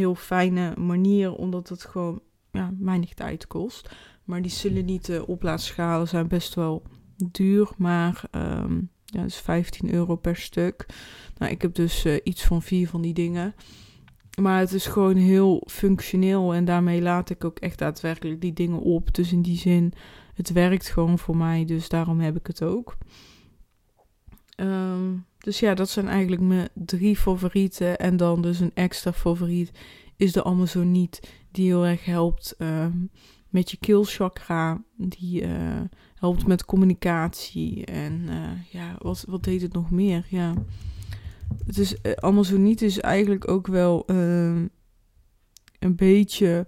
heel 0.00 0.14
fijne 0.14 0.74
manier, 0.76 1.34
omdat 1.34 1.68
het 1.68 1.84
gewoon 1.84 2.20
ja, 2.50 2.70
weinig 2.78 3.14
tijd 3.14 3.46
kost. 3.46 3.90
Maar 4.30 4.42
die 4.42 4.50
selenieten 4.50 5.26
oplaadschalen 5.26 6.08
zijn 6.08 6.28
best 6.28 6.54
wel 6.54 6.82
duur, 7.16 7.70
maar 7.76 8.22
um, 8.30 8.90
ja, 9.04 9.22
dus 9.22 9.36
15 9.36 9.92
euro 9.92 10.16
per 10.16 10.36
stuk. 10.36 10.86
Nou, 11.38 11.52
ik 11.52 11.62
heb 11.62 11.74
dus 11.74 12.04
uh, 12.04 12.16
iets 12.22 12.44
van 12.44 12.62
vier 12.62 12.88
van 12.88 13.00
die 13.00 13.14
dingen. 13.14 13.54
Maar 14.40 14.58
het 14.58 14.72
is 14.72 14.86
gewoon 14.86 15.16
heel 15.16 15.62
functioneel 15.66 16.54
en 16.54 16.64
daarmee 16.64 17.02
laat 17.02 17.30
ik 17.30 17.44
ook 17.44 17.58
echt 17.58 17.78
daadwerkelijk 17.78 18.40
die 18.40 18.52
dingen 18.52 18.80
op. 18.80 19.14
Dus 19.14 19.32
in 19.32 19.42
die 19.42 19.58
zin, 19.58 19.92
het 20.34 20.52
werkt 20.52 20.88
gewoon 20.88 21.18
voor 21.18 21.36
mij, 21.36 21.64
dus 21.64 21.88
daarom 21.88 22.20
heb 22.20 22.36
ik 22.36 22.46
het 22.46 22.62
ook. 22.62 22.96
Um, 24.56 25.26
dus 25.38 25.60
ja, 25.60 25.74
dat 25.74 25.88
zijn 25.88 26.08
eigenlijk 26.08 26.42
mijn 26.42 26.68
drie 26.74 27.16
favorieten. 27.16 27.98
En 27.98 28.16
dan 28.16 28.42
dus 28.42 28.60
een 28.60 28.74
extra 28.74 29.12
favoriet 29.12 29.70
is 30.16 30.32
de 30.32 30.44
Amazoniet, 30.44 31.20
die 31.50 31.66
heel 31.66 31.86
erg 31.86 32.04
helpt 32.04 32.54
uh, 32.58 32.86
met 33.50 33.70
je 33.70 33.76
keelchakra. 33.76 34.82
Die 34.96 35.42
uh, 35.42 35.80
helpt 36.14 36.46
met 36.46 36.64
communicatie. 36.64 37.84
En 37.84 38.20
uh, 38.28 38.50
ja, 38.70 38.96
wat, 38.98 39.24
wat 39.28 39.44
deed 39.44 39.62
het 39.62 39.72
nog 39.72 39.90
meer? 39.90 40.26
Ja. 40.28 40.54
Het 41.66 41.78
is, 41.78 42.02
Amazoniet 42.16 42.82
is 42.82 43.00
eigenlijk 43.00 43.48
ook 43.48 43.66
wel 43.66 44.06
ehm, 44.06 44.66
een 45.78 45.96
beetje 45.96 46.66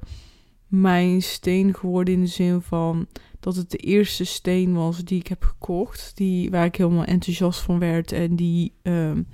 mijn 0.67 1.23
steen 1.23 1.75
geworden 1.75 2.15
in 2.15 2.21
de 2.21 2.27
zin 2.27 2.61
van 2.61 3.07
dat 3.41 3.57
het 3.57 3.71
de 3.71 3.77
eerste 3.77 4.25
steen 4.25 4.75
was 4.75 5.05
die 5.05 5.19
ik 5.19 5.27
heb 5.27 5.43
gekocht. 5.43 6.13
Die, 6.15 6.51
waar 6.51 6.65
ik 6.65 6.77
helemaal 6.77 7.05
enthousiast 7.05 7.61
van 7.61 7.79
werd. 7.79 8.13
En 8.13 8.37
die, 8.37 8.75
um, 8.83 9.27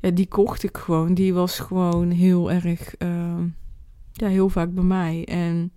ja, 0.00 0.10
die 0.10 0.28
kocht 0.28 0.62
ik 0.62 0.76
gewoon. 0.76 1.14
Die 1.14 1.34
was 1.34 1.58
gewoon 1.58 2.10
heel 2.10 2.50
erg, 2.50 2.94
uh, 2.98 3.42
ja, 4.12 4.28
heel 4.28 4.48
vaak 4.48 4.74
bij 4.74 4.84
mij. 4.84 5.24
En 5.24 5.72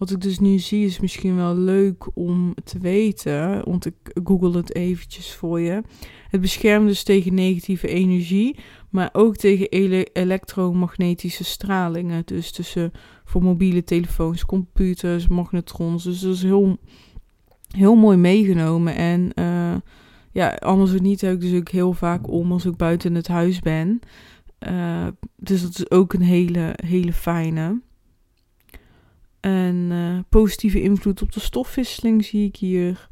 wat 0.00 0.10
ik 0.10 0.20
dus 0.20 0.38
nu 0.38 0.58
zie 0.58 0.86
is 0.86 1.00
misschien 1.00 1.36
wel 1.36 1.56
leuk 1.56 2.16
om 2.16 2.54
te 2.64 2.78
weten. 2.78 3.64
Want 3.64 3.86
ik 3.86 3.94
google 4.24 4.56
het 4.56 4.74
eventjes 4.74 5.34
voor 5.34 5.60
je. 5.60 5.82
Het 6.28 6.40
beschermt 6.40 6.86
dus 6.86 7.02
tegen 7.02 7.34
negatieve 7.34 7.88
energie. 7.88 8.58
Maar 8.90 9.10
ook 9.12 9.36
tegen 9.36 9.68
ele 9.68 10.04
elektromagnetische 10.12 11.44
stralingen. 11.44 12.22
Dus 12.24 12.50
tussen 12.52 12.92
voor 13.24 13.42
mobiele 13.42 13.84
telefoons, 13.84 14.44
computers, 14.44 15.28
magnetrons. 15.28 16.04
Dus 16.04 16.20
dat 16.20 16.34
is 16.34 16.42
heel, 16.42 16.76
heel 17.76 17.94
mooi 17.94 18.16
meegenomen. 18.16 18.94
En 18.94 19.32
uh, 19.34 19.74
ja, 20.32 20.58
niet 21.00 21.20
heb 21.20 21.32
ik 21.32 21.40
dus 21.40 21.58
ook 21.58 21.68
heel 21.68 21.92
vaak 21.92 22.30
om 22.30 22.52
als 22.52 22.64
ik 22.64 22.76
buiten 22.76 23.14
het 23.14 23.28
huis 23.28 23.60
ben. 23.60 24.00
Uh, 24.68 25.06
dus 25.36 25.62
dat 25.62 25.70
is 25.70 25.90
ook 25.90 26.12
een 26.12 26.22
hele, 26.22 26.74
hele 26.84 27.12
fijne. 27.12 27.80
En 29.40 29.74
uh, 29.74 30.18
positieve 30.28 30.82
invloed 30.82 31.22
op 31.22 31.32
de 31.32 31.40
stofwisseling 31.40 32.24
zie 32.24 32.46
ik 32.46 32.56
hier. 32.56 33.08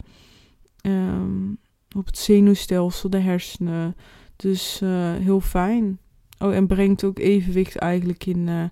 Um, 0.82 1.58
op 1.96 2.06
het 2.06 2.18
zenuwstelsel, 2.18 3.10
de 3.10 3.18
hersenen. 3.18 3.96
Dus 4.36 4.80
uh, 4.82 5.14
heel 5.14 5.40
fijn. 5.40 5.98
Oh, 6.38 6.54
en 6.54 6.66
brengt 6.66 7.04
ook 7.04 7.18
evenwicht 7.18 7.76
eigenlijk 7.76 8.26
in, 8.26 8.46
uh, 8.46 8.64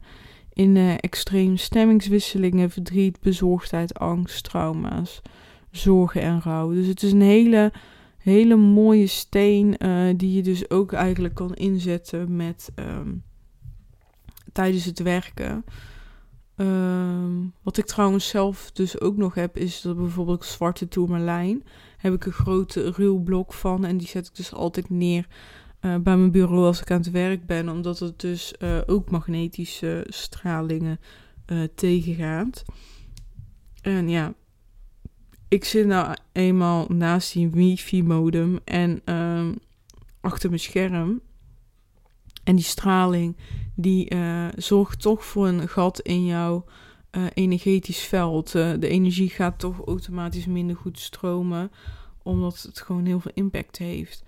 in 0.53 0.77
uh, 0.77 0.95
extreme 0.95 1.57
stemmingswisselingen, 1.57 2.71
verdriet, 2.71 3.21
bezorgdheid, 3.21 3.99
angst, 3.99 4.45
trauma's, 4.45 5.23
zorgen 5.71 6.23
en 6.23 6.42
rouw. 6.42 6.73
Dus 6.73 6.87
het 6.87 7.03
is 7.03 7.12
een 7.12 7.21
hele, 7.21 7.73
hele 8.19 8.57
mooie 8.57 9.07
steen 9.07 9.77
die 10.16 10.33
je 10.33 10.42
dus 10.42 10.71
ook 10.71 10.92
eigenlijk 10.92 11.35
kan 11.35 11.55
inzetten 11.55 12.37
met, 12.37 12.73
um, 12.77 13.23
tijdens 14.53 14.85
het 14.85 14.99
werken. 14.99 15.64
Um, 16.57 17.53
wat 17.62 17.77
ik 17.77 17.87
trouwens 17.87 18.29
zelf 18.29 18.71
dus 18.73 19.01
ook 19.01 19.16
nog 19.16 19.35
heb, 19.35 19.57
is 19.57 19.81
dat 19.81 19.97
bijvoorbeeld 19.97 20.45
zwarte 20.45 20.88
tourmalijn. 20.88 21.64
Heb 21.97 22.12
ik 22.12 22.27
een 22.27 22.33
grote 22.33 22.90
ruw 22.90 23.19
blok 23.19 23.53
van 23.53 23.85
en 23.85 23.97
die 23.97 24.09
zet 24.09 24.27
ik 24.27 24.35
dus 24.35 24.53
altijd 24.53 24.90
neer 24.90 25.27
uh, 25.81 25.97
bij 25.97 26.16
mijn 26.16 26.31
bureau 26.31 26.64
als 26.64 26.81
ik 26.81 26.90
aan 26.90 26.99
het 26.99 27.11
werk 27.11 27.47
ben, 27.47 27.69
omdat 27.69 27.99
het 27.99 28.21
dus 28.21 28.55
uh, 28.59 28.79
ook 28.87 29.11
magnetische 29.11 30.07
stralingen 30.09 31.01
uh, 31.47 31.62
tegengaat. 31.75 32.64
En 33.81 34.09
ja, 34.09 34.35
ik 35.49 35.64
zit 35.64 35.87
nou 35.87 36.16
eenmaal 36.33 36.87
naast 36.88 37.33
die 37.33 37.51
wifi-modem 37.51 38.59
en 38.64 39.01
ehm, 39.05 39.53
achter 40.21 40.49
mijn 40.49 40.61
scherm. 40.61 41.21
En 42.45 42.57
die 42.57 42.64
straling, 42.64 43.37
die 43.77 44.15
uh, 44.15 44.47
zorgt 44.57 45.01
toch 45.01 45.25
voor 45.25 45.49
een 45.49 45.69
gat 45.69 46.01
in 46.01 46.25
jouw 46.25 46.65
uh, 47.11 47.25
energetisch 47.35 48.01
veld. 48.01 48.55
Uh, 48.55 48.73
de 48.79 48.89
energie 48.89 49.29
gaat 49.29 49.59
toch 49.59 49.87
automatisch 49.87 50.47
minder 50.47 50.77
goed 50.77 50.99
stromen, 50.99 51.71
omdat 52.23 52.62
het 52.62 52.81
gewoon 52.81 53.05
heel 53.05 53.21
veel 53.21 53.33
impact 53.35 53.79
heeft. 53.79 54.25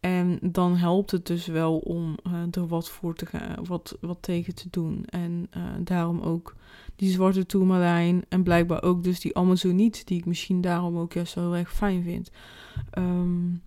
En 0.00 0.38
dan 0.42 0.76
helpt 0.76 1.10
het 1.10 1.26
dus 1.26 1.46
wel 1.46 1.78
om 1.78 2.16
er 2.50 2.66
wat 2.66 2.88
voor 2.88 3.14
te 3.14 3.26
gaan, 3.26 3.64
wat, 3.64 3.96
wat 4.00 4.18
tegen 4.20 4.54
te 4.54 4.68
doen. 4.70 5.04
En 5.04 5.50
daarom 5.78 6.20
ook 6.20 6.54
die 6.96 7.10
zwarte 7.10 7.46
tourmalijn 7.46 8.24
en 8.28 8.42
blijkbaar 8.42 8.82
ook 8.82 9.04
dus 9.04 9.20
die 9.20 9.36
Amazoniet, 9.36 10.06
die 10.06 10.18
ik 10.18 10.24
misschien 10.24 10.60
daarom 10.60 10.98
ook 10.98 11.12
juist 11.12 11.32
zo 11.32 11.52
erg 11.52 11.72
fijn 11.72 12.02
vind. 12.02 12.30
Um, 12.98 13.62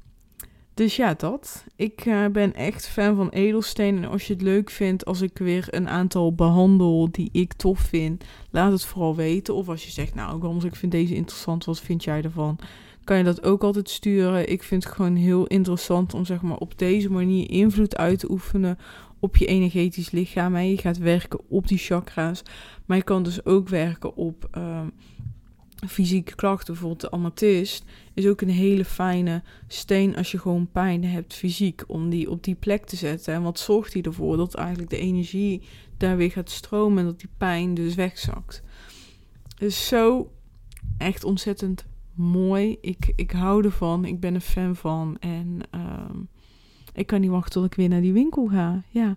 dus 0.73 0.95
ja, 0.95 1.13
dat. 1.13 1.65
Ik 1.75 2.05
uh, 2.05 2.27
ben 2.27 2.53
echt 2.53 2.87
fan 2.87 3.15
van 3.15 3.29
edelsteen. 3.29 3.97
En 3.97 4.09
als 4.09 4.27
je 4.27 4.33
het 4.33 4.41
leuk 4.41 4.69
vindt 4.69 5.05
als 5.05 5.21
ik 5.21 5.37
weer 5.37 5.67
een 5.69 5.89
aantal 5.89 6.33
behandel 6.35 7.11
die 7.11 7.29
ik 7.31 7.53
tof 7.53 7.79
vind, 7.79 8.23
laat 8.49 8.71
het 8.71 8.85
vooral 8.85 9.15
weten. 9.15 9.55
Of 9.55 9.69
als 9.69 9.85
je 9.85 9.91
zegt, 9.91 10.15
nou, 10.15 10.41
Goms, 10.41 10.63
ik 10.63 10.75
vind 10.75 10.91
deze 10.91 11.15
interessant, 11.15 11.65
wat 11.65 11.79
vind 11.79 12.03
jij 12.03 12.21
ervan? 12.21 12.59
Kan 13.03 13.17
je 13.17 13.23
dat 13.23 13.43
ook 13.43 13.63
altijd 13.63 13.89
sturen. 13.89 14.49
Ik 14.49 14.63
vind 14.63 14.83
het 14.83 14.93
gewoon 14.93 15.15
heel 15.15 15.47
interessant 15.47 16.13
om 16.13 16.25
zeg 16.25 16.41
maar 16.41 16.57
op 16.57 16.77
deze 16.77 17.11
manier 17.11 17.49
invloed 17.49 17.97
uit 17.97 18.19
te 18.19 18.31
oefenen 18.31 18.77
op 19.19 19.37
je 19.37 19.45
energetisch 19.45 20.11
lichaam. 20.11 20.55
En 20.55 20.69
je 20.69 20.77
gaat 20.77 20.97
werken 20.97 21.39
op 21.49 21.67
die 21.67 21.77
chakra's. 21.77 22.41
Maar 22.85 22.97
je 22.97 23.03
kan 23.03 23.23
dus 23.23 23.45
ook 23.45 23.69
werken 23.69 24.15
op. 24.15 24.49
Uh, 24.57 24.81
fysieke 25.87 26.35
klachten, 26.35 26.73
bijvoorbeeld 26.73 27.01
de 27.01 27.11
amethyst, 27.11 27.83
is 28.13 28.27
ook 28.27 28.41
een 28.41 28.49
hele 28.49 28.85
fijne 28.85 29.41
steen 29.67 30.15
als 30.15 30.31
je 30.31 30.39
gewoon 30.39 30.67
pijn 30.71 31.05
hebt 31.05 31.33
fysiek, 31.33 31.83
om 31.87 32.09
die 32.09 32.29
op 32.29 32.43
die 32.43 32.55
plek 32.55 32.85
te 32.85 32.95
zetten. 32.95 33.33
En 33.33 33.41
wat 33.41 33.59
zorgt 33.59 33.93
die 33.93 34.03
ervoor? 34.03 34.37
Dat 34.37 34.55
eigenlijk 34.55 34.89
de 34.89 34.97
energie 34.97 35.61
daar 35.97 36.17
weer 36.17 36.31
gaat 36.31 36.49
stromen 36.49 36.97
en 36.97 37.05
dat 37.05 37.19
die 37.19 37.29
pijn 37.37 37.73
dus 37.73 37.95
wegzakt. 37.95 38.63
Dus 39.57 39.87
zo 39.87 40.31
echt 40.97 41.23
ontzettend 41.23 41.85
mooi. 42.13 42.77
Ik, 42.81 43.13
ik 43.15 43.31
hou 43.31 43.65
ervan, 43.65 44.05
ik 44.05 44.19
ben 44.19 44.35
een 44.35 44.41
fan 44.41 44.75
van 44.75 45.17
en 45.19 45.59
uh, 45.75 46.09
ik 46.93 47.07
kan 47.07 47.21
niet 47.21 47.29
wachten 47.29 47.51
tot 47.51 47.65
ik 47.65 47.73
weer 47.73 47.89
naar 47.89 48.01
die 48.01 48.13
winkel 48.13 48.47
ga. 48.47 48.83
Ja. 48.89 49.15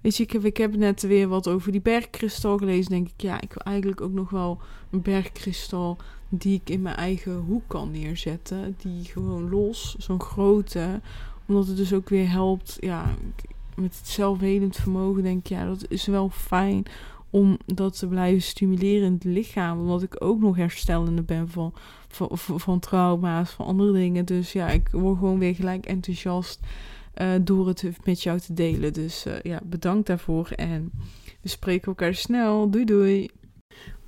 Weet 0.00 0.16
je, 0.16 0.22
ik 0.22 0.32
heb, 0.32 0.44
ik 0.44 0.56
heb 0.56 0.76
net 0.76 1.02
weer 1.02 1.28
wat 1.28 1.48
over 1.48 1.72
die 1.72 1.80
bergkristal 1.80 2.58
gelezen. 2.58 2.90
Denk 2.90 3.06
ik, 3.08 3.20
ja, 3.20 3.40
ik 3.40 3.52
wil 3.52 3.62
eigenlijk 3.62 4.00
ook 4.00 4.12
nog 4.12 4.30
wel 4.30 4.60
een 4.90 5.02
bergkristal 5.02 5.96
die 6.28 6.60
ik 6.64 6.70
in 6.70 6.82
mijn 6.82 6.96
eigen 6.96 7.36
hoek 7.36 7.62
kan 7.66 7.90
neerzetten. 7.90 8.76
Die 8.78 9.04
gewoon 9.04 9.50
los, 9.50 9.94
zo'n 9.98 10.20
grote. 10.20 11.00
Omdat 11.46 11.66
het 11.66 11.76
dus 11.76 11.92
ook 11.92 12.08
weer 12.08 12.30
helpt, 12.30 12.76
ja, 12.80 13.14
met 13.76 13.96
het 13.96 14.08
zelfhelend 14.08 14.76
vermogen. 14.76 15.22
Denk 15.22 15.38
ik, 15.38 15.46
ja, 15.46 15.66
dat 15.66 15.84
is 15.88 16.06
wel 16.06 16.28
fijn 16.30 16.82
om 17.30 17.58
dat 17.66 17.98
te 17.98 18.06
blijven 18.06 18.42
stimuleren 18.42 19.06
in 19.06 19.12
het 19.12 19.24
lichaam. 19.24 19.78
Omdat 19.78 20.02
ik 20.02 20.24
ook 20.24 20.40
nog 20.40 20.56
herstellende 20.56 21.22
ben 21.22 21.48
van, 21.48 21.72
van, 22.08 22.60
van 22.60 22.78
trauma's, 22.78 23.50
van 23.50 23.66
andere 23.66 23.92
dingen. 23.92 24.24
Dus 24.24 24.52
ja, 24.52 24.68
ik 24.68 24.88
word 24.90 25.18
gewoon 25.18 25.38
weer 25.38 25.54
gelijk 25.54 25.86
enthousiast 25.86 26.60
uh, 27.20 27.28
door 27.40 27.68
het 27.68 27.84
met 28.04 28.22
jou 28.22 28.40
te 28.40 28.54
delen. 28.54 28.92
Dus 28.92 29.24
uh, 29.26 29.34
ja, 29.42 29.60
bedankt 29.64 30.06
daarvoor 30.06 30.50
en 30.50 30.90
we 31.42 31.48
spreken 31.48 31.86
elkaar 31.86 32.14
snel. 32.14 32.70
Doei 32.70 32.84
doei. 32.84 33.30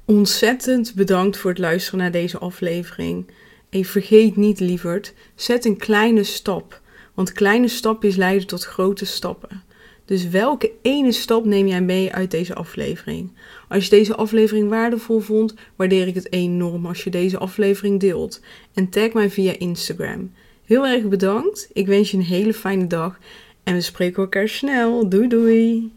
Ontzettend 0.05 0.95
bedankt 0.95 1.37
voor 1.37 1.51
het 1.51 1.59
luisteren 1.59 2.01
naar 2.01 2.11
deze 2.11 2.39
aflevering. 2.39 3.31
En 3.71 3.85
vergeet 3.85 4.37
niet, 4.37 4.61
lieverd, 4.61 5.15
zet 5.35 5.65
een 5.65 5.77
kleine 5.77 6.25
stap. 6.25 6.81
Want 7.15 7.33
kleine 7.33 7.69
stapjes 7.69 8.17
leiden 8.17 8.47
tot 8.47 8.65
grote 8.65 9.05
stappen. 9.05 9.63
Dus 10.05 10.29
welke 10.29 10.73
ene 10.83 11.13
stap 11.13 11.45
neem 11.45 11.67
jij 11.67 11.83
mee 11.83 12.13
uit 12.13 12.31
deze 12.31 12.55
aflevering? 12.55 13.33
Als 13.69 13.85
je 13.85 13.91
deze 13.91 14.15
aflevering 14.15 14.69
waardevol 14.69 15.21
vond, 15.21 15.55
waardeer 15.77 16.07
ik 16.07 16.15
het 16.15 16.33
enorm 16.33 16.87
als 16.87 17.05
je 17.05 17.11
deze 17.11 17.39
aflevering 17.39 18.01
deelt. 18.01 18.41
En 18.75 18.89
tag 18.89 19.13
mij 19.13 19.31
via 19.31 19.59
Instagram. 19.59 20.33
Heel 20.71 20.87
erg 20.87 21.09
bedankt. 21.09 21.71
Ik 21.73 21.87
wens 21.87 22.11
je 22.11 22.17
een 22.17 22.23
hele 22.23 22.55
fijne 22.55 22.87
dag 22.87 23.19
en 23.65 23.75
we 23.75 23.81
spreken 23.81 24.23
elkaar 24.23 24.49
snel. 24.49 25.09
Doei 25.09 25.29
doei. 25.29 25.93